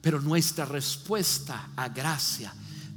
Pero 0.00 0.20
nuestra 0.20 0.64
respuesta 0.64 1.68
a 1.76 1.88
gracia 1.90 2.54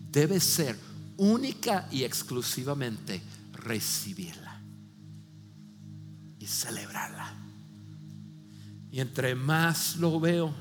debe 0.10 0.40
ser 0.40 0.80
única 1.18 1.88
y 1.92 2.04
exclusivamente 2.04 3.22
recibirla 3.52 4.62
y 6.40 6.48
celebrarla. 6.48 7.34
Y 8.90 9.02
entre 9.02 9.36
más 9.36 9.98
lo 9.98 10.20
veo, 10.20 10.54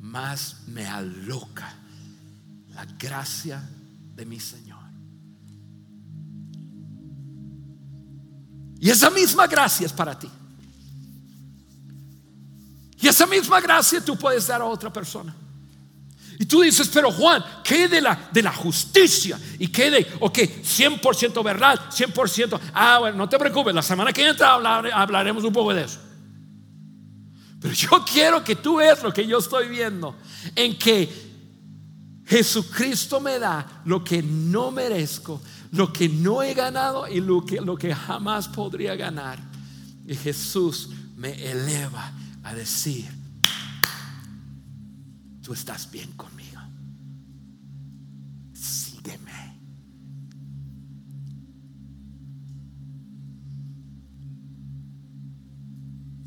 más 0.00 0.66
me 0.66 0.86
aloca 0.86 1.72
la 2.70 2.84
gracia 2.84 3.62
de 4.16 4.24
mi 4.24 4.40
Señor. 4.40 4.69
Y 8.80 8.88
esa 8.90 9.10
misma 9.10 9.46
gracia 9.46 9.86
es 9.86 9.92
para 9.92 10.18
ti. 10.18 10.28
Y 13.00 13.08
esa 13.08 13.26
misma 13.26 13.60
gracia 13.60 14.02
tú 14.04 14.16
puedes 14.16 14.46
dar 14.46 14.62
a 14.62 14.64
otra 14.64 14.92
persona. 14.92 15.34
Y 16.38 16.46
tú 16.46 16.62
dices, 16.62 16.88
pero 16.92 17.12
Juan, 17.12 17.44
¿qué 17.62 17.86
de 17.86 18.00
la, 18.00 18.30
de 18.32 18.42
la 18.42 18.52
justicia? 18.52 19.38
¿Y 19.58 19.68
qué 19.68 19.90
de, 19.90 20.06
ok, 20.20 20.38
100% 20.38 21.44
verdad, 21.44 21.78
100%? 21.90 22.58
Ah, 22.72 22.98
bueno, 23.00 23.18
no 23.18 23.28
te 23.28 23.38
preocupes, 23.38 23.74
la 23.74 23.82
semana 23.82 24.10
que 24.10 24.26
entra 24.26 24.54
hablaremos 24.54 25.44
un 25.44 25.52
poco 25.52 25.74
de 25.74 25.84
eso. 25.84 25.98
Pero 27.60 27.74
yo 27.74 28.04
quiero 28.10 28.42
que 28.42 28.56
tú 28.56 28.76
veas 28.76 29.02
lo 29.02 29.12
que 29.12 29.26
yo 29.26 29.38
estoy 29.38 29.68
viendo, 29.68 30.16
en 30.56 30.78
que 30.78 31.29
Jesucristo 32.30 33.18
me 33.18 33.40
da 33.40 33.82
lo 33.86 34.04
que 34.04 34.22
no 34.22 34.70
merezco, 34.70 35.42
lo 35.72 35.92
que 35.92 36.08
no 36.08 36.44
he 36.44 36.54
ganado 36.54 37.08
y 37.08 37.20
lo 37.20 37.44
que, 37.44 37.60
lo 37.60 37.76
que 37.76 37.92
jamás 37.92 38.46
podría 38.46 38.94
ganar. 38.94 39.40
Y 40.06 40.14
Jesús 40.14 40.90
me 41.16 41.32
eleva 41.50 42.12
a 42.44 42.54
decir, 42.54 43.10
tú 45.42 45.54
estás 45.54 45.90
bien 45.90 46.12
conmigo. 46.12 46.60
Sígueme. 48.52 49.58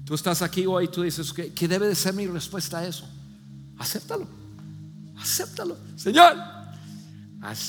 Tú 0.03 0.15
estás 0.15 0.41
aquí 0.41 0.65
hoy 0.65 0.89
tú 0.89 1.03
dices, 1.03 1.31
¿qué, 1.31 1.53
¿qué 1.53 1.65
debe 1.65 1.87
de 1.87 1.95
ser 1.95 2.13
mi 2.13 2.27
respuesta 2.27 2.79
a 2.79 2.87
eso? 2.87 3.07
Acéptalo. 3.77 4.42
Acéptalo. 5.19 5.77
Señor, 5.95 6.35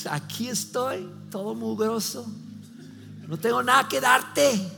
aquí 0.09 0.49
estoy, 0.49 1.09
todo 1.29 1.55
mugroso. 1.55 2.25
No 3.27 3.37
tengo 3.37 3.63
nada 3.63 3.87
que 3.87 3.99
darte. 3.99 4.71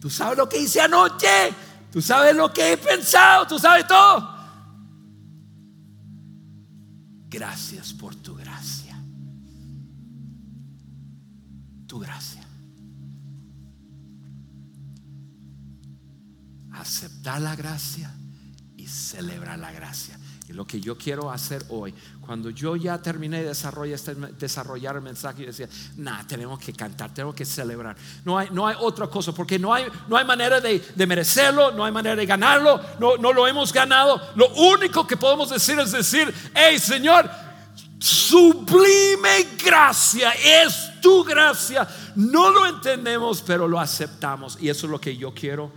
Tú 0.00 0.08
sabes 0.08 0.38
lo 0.38 0.48
que 0.48 0.58
hice 0.58 0.80
anoche. 0.80 1.52
Tú 1.92 2.00
sabes 2.00 2.34
lo 2.34 2.52
que 2.52 2.72
he 2.72 2.76
pensado. 2.76 3.46
Tú 3.46 3.58
sabes 3.58 3.86
todo. 3.86 4.36
Gracias 7.28 7.92
por 7.92 8.14
tu 8.14 8.34
gracia. 8.34 8.96
Tu 11.86 11.98
gracia. 11.98 12.44
Aceptar 16.72 17.40
la 17.40 17.56
gracia 17.56 18.14
y 18.76 18.86
celebrar 18.86 19.58
la 19.58 19.72
gracia. 19.72 20.18
Y 20.48 20.54
lo 20.54 20.66
que 20.66 20.80
yo 20.80 20.96
quiero 20.96 21.30
hacer 21.30 21.62
hoy, 21.68 21.92
cuando 22.20 22.48
yo 22.48 22.74
ya 22.74 22.96
terminé 22.96 23.42
de 23.42 23.48
desarrollar, 23.48 23.94
este, 23.94 24.14
desarrollar 24.14 24.96
el 24.96 25.02
mensaje, 25.02 25.42
y 25.42 25.46
decía, 25.46 25.68
nada, 25.96 26.24
tenemos 26.26 26.58
que 26.58 26.72
cantar, 26.72 27.12
tenemos 27.12 27.34
que 27.34 27.44
celebrar. 27.44 27.94
No 28.24 28.38
hay, 28.38 28.48
no 28.50 28.66
hay 28.66 28.74
otra 28.80 29.08
cosa, 29.08 29.32
porque 29.32 29.58
no 29.58 29.74
hay, 29.74 29.86
no 30.08 30.16
hay 30.16 30.24
manera 30.24 30.58
de, 30.58 30.78
de 30.78 31.06
merecerlo, 31.06 31.72
no 31.72 31.84
hay 31.84 31.92
manera 31.92 32.16
de 32.16 32.24
ganarlo, 32.24 32.80
no, 32.98 33.18
no 33.18 33.32
lo 33.34 33.46
hemos 33.46 33.74
ganado. 33.74 34.20
Lo 34.36 34.48
único 34.54 35.06
que 35.06 35.18
podemos 35.18 35.50
decir 35.50 35.78
es 35.80 35.92
decir, 35.92 36.32
hey 36.54 36.78
Señor, 36.78 37.28
sublime 37.98 39.48
gracia, 39.62 40.32
es 40.32 40.98
tu 41.02 41.24
gracia. 41.24 41.86
No 42.16 42.50
lo 42.50 42.64
entendemos, 42.64 43.42
pero 43.42 43.68
lo 43.68 43.78
aceptamos. 43.78 44.56
Y 44.60 44.70
eso 44.70 44.86
es 44.86 44.90
lo 44.90 44.98
que 45.00 45.14
yo 45.14 45.34
quiero 45.34 45.70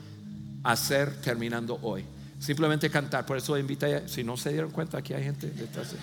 hacer 0.64 1.22
terminando 1.22 1.78
hoy. 1.82 2.06
Simplemente 2.42 2.90
cantar. 2.90 3.24
Por 3.24 3.38
eso 3.38 3.56
invita, 3.56 4.08
si 4.08 4.24
no 4.24 4.36
se 4.36 4.52
dieron 4.52 4.72
cuenta, 4.72 4.98
aquí 4.98 5.14
hay 5.14 5.24
gente 5.24 5.48
detrás. 5.52 5.94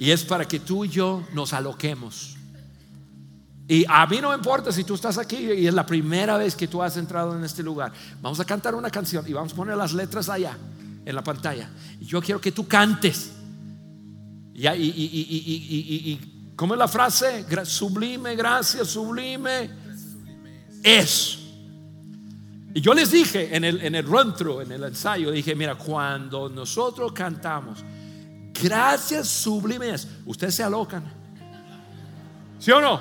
Y 0.00 0.10
es 0.10 0.24
para 0.24 0.48
que 0.48 0.58
tú 0.58 0.84
y 0.84 0.88
yo 0.88 1.22
nos 1.32 1.52
aloquemos. 1.52 2.36
Y 3.68 3.84
a 3.88 4.04
mí 4.08 4.18
no 4.20 4.30
me 4.30 4.34
importa 4.34 4.72
si 4.72 4.82
tú 4.82 4.96
estás 4.96 5.16
aquí 5.16 5.36
y 5.36 5.68
es 5.68 5.74
la 5.74 5.86
primera 5.86 6.36
vez 6.36 6.56
que 6.56 6.66
tú 6.66 6.82
has 6.82 6.96
entrado 6.96 7.38
en 7.38 7.44
este 7.44 7.62
lugar. 7.62 7.92
Vamos 8.20 8.40
a 8.40 8.44
cantar 8.44 8.74
una 8.74 8.90
canción 8.90 9.24
y 9.28 9.32
vamos 9.32 9.52
a 9.52 9.56
poner 9.56 9.76
las 9.76 9.92
letras 9.92 10.28
allá 10.28 10.58
en 11.04 11.14
la 11.14 11.22
pantalla. 11.22 11.70
Y 12.00 12.06
yo 12.06 12.20
quiero 12.20 12.40
que 12.40 12.50
tú 12.50 12.66
cantes. 12.66 13.30
Y, 14.52 14.66
y, 14.66 14.72
y, 14.72 16.10
y 16.10 16.52
¿cómo 16.56 16.74
es 16.74 16.78
la 16.78 16.88
frase? 16.88 17.46
Sublime, 17.64 18.34
gracias, 18.34 18.88
sublime. 18.88 19.70
Es. 20.82 21.39
Y 22.72 22.80
yo 22.80 22.94
les 22.94 23.10
dije 23.10 23.54
en 23.54 23.64
el, 23.64 23.80
en 23.80 23.94
el 23.94 24.04
run 24.04 24.34
through, 24.34 24.62
en 24.62 24.72
el 24.72 24.84
ensayo, 24.84 25.30
dije, 25.30 25.54
mira, 25.54 25.74
cuando 25.74 26.48
nosotros 26.48 27.12
cantamos, 27.12 27.84
gracias 28.62 29.28
sublimes, 29.28 30.06
ustedes 30.24 30.54
se 30.54 30.62
alocan. 30.62 31.02
¿Sí 32.58 32.70
o 32.70 32.80
no? 32.80 33.00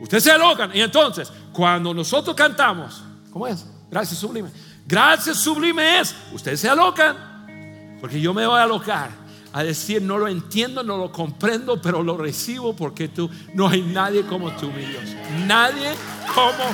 Ustedes 0.00 0.24
se 0.24 0.32
alocan. 0.32 0.74
Y 0.74 0.80
entonces, 0.80 1.30
cuando 1.52 1.94
nosotros 1.94 2.34
cantamos, 2.34 3.02
¿cómo 3.30 3.46
es? 3.46 3.64
Gracias 3.90 4.18
sublime. 4.18 4.50
Gracias 4.86 5.36
sublime 5.36 6.00
es, 6.00 6.14
ustedes 6.32 6.58
se 6.58 6.68
alocan. 6.68 7.96
Porque 8.00 8.20
yo 8.20 8.34
me 8.34 8.44
voy 8.46 8.58
a 8.58 8.64
alocar 8.64 9.10
a 9.52 9.62
decir, 9.62 10.02
no 10.02 10.18
lo 10.18 10.26
entiendo, 10.26 10.82
no 10.82 10.96
lo 10.96 11.12
comprendo, 11.12 11.80
pero 11.80 12.02
lo 12.02 12.16
recibo 12.16 12.74
porque 12.74 13.08
tú, 13.08 13.30
no 13.54 13.68
hay 13.68 13.82
nadie 13.82 14.22
como 14.22 14.50
tú, 14.56 14.70
mi 14.72 14.84
Dios. 14.84 15.04
Nadie 15.46 15.92
como 16.34 16.64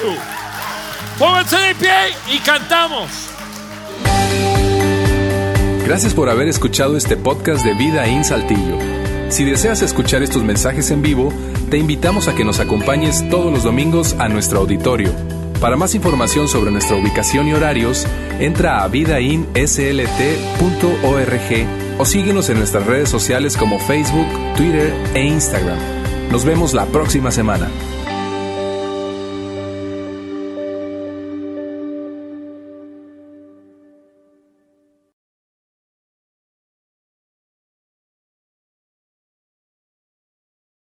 tú. 0.00 0.14
Pónganse 1.18 1.56
de 1.56 1.74
pie 1.74 1.90
y 2.32 2.38
cantamos. 2.38 3.10
Gracias 5.84 6.14
por 6.14 6.30
haber 6.30 6.48
escuchado 6.48 6.96
este 6.96 7.16
podcast 7.16 7.64
de 7.64 7.74
Vida 7.74 8.06
en 8.06 8.24
Saltillo. 8.24 8.78
Si 9.28 9.44
deseas 9.44 9.82
escuchar 9.82 10.22
estos 10.22 10.42
mensajes 10.42 10.90
en 10.90 11.02
vivo, 11.02 11.32
te 11.70 11.78
invitamos 11.78 12.28
a 12.28 12.34
que 12.34 12.44
nos 12.44 12.58
acompañes 12.60 13.28
todos 13.28 13.52
los 13.52 13.64
domingos 13.64 14.14
a 14.18 14.28
nuestro 14.28 14.60
auditorio. 14.60 15.12
Para 15.60 15.76
más 15.76 15.94
información 15.94 16.48
sobre 16.48 16.70
nuestra 16.70 16.96
ubicación 16.96 17.46
y 17.48 17.52
horarios, 17.52 18.06
entra 18.38 18.82
a 18.82 18.88
vidainslt.org 18.88 19.50
o 21.98 22.04
síguenos 22.06 22.48
en 22.48 22.58
nuestras 22.58 22.86
redes 22.86 23.08
sociales 23.08 23.56
como 23.56 23.78
Facebook, 23.78 24.26
Twitter 24.56 24.94
e 25.14 25.22
Instagram. 25.24 25.78
Nos 26.32 26.44
vemos 26.44 26.72
la 26.72 26.86
próxima 26.86 27.30
semana. 27.30 27.68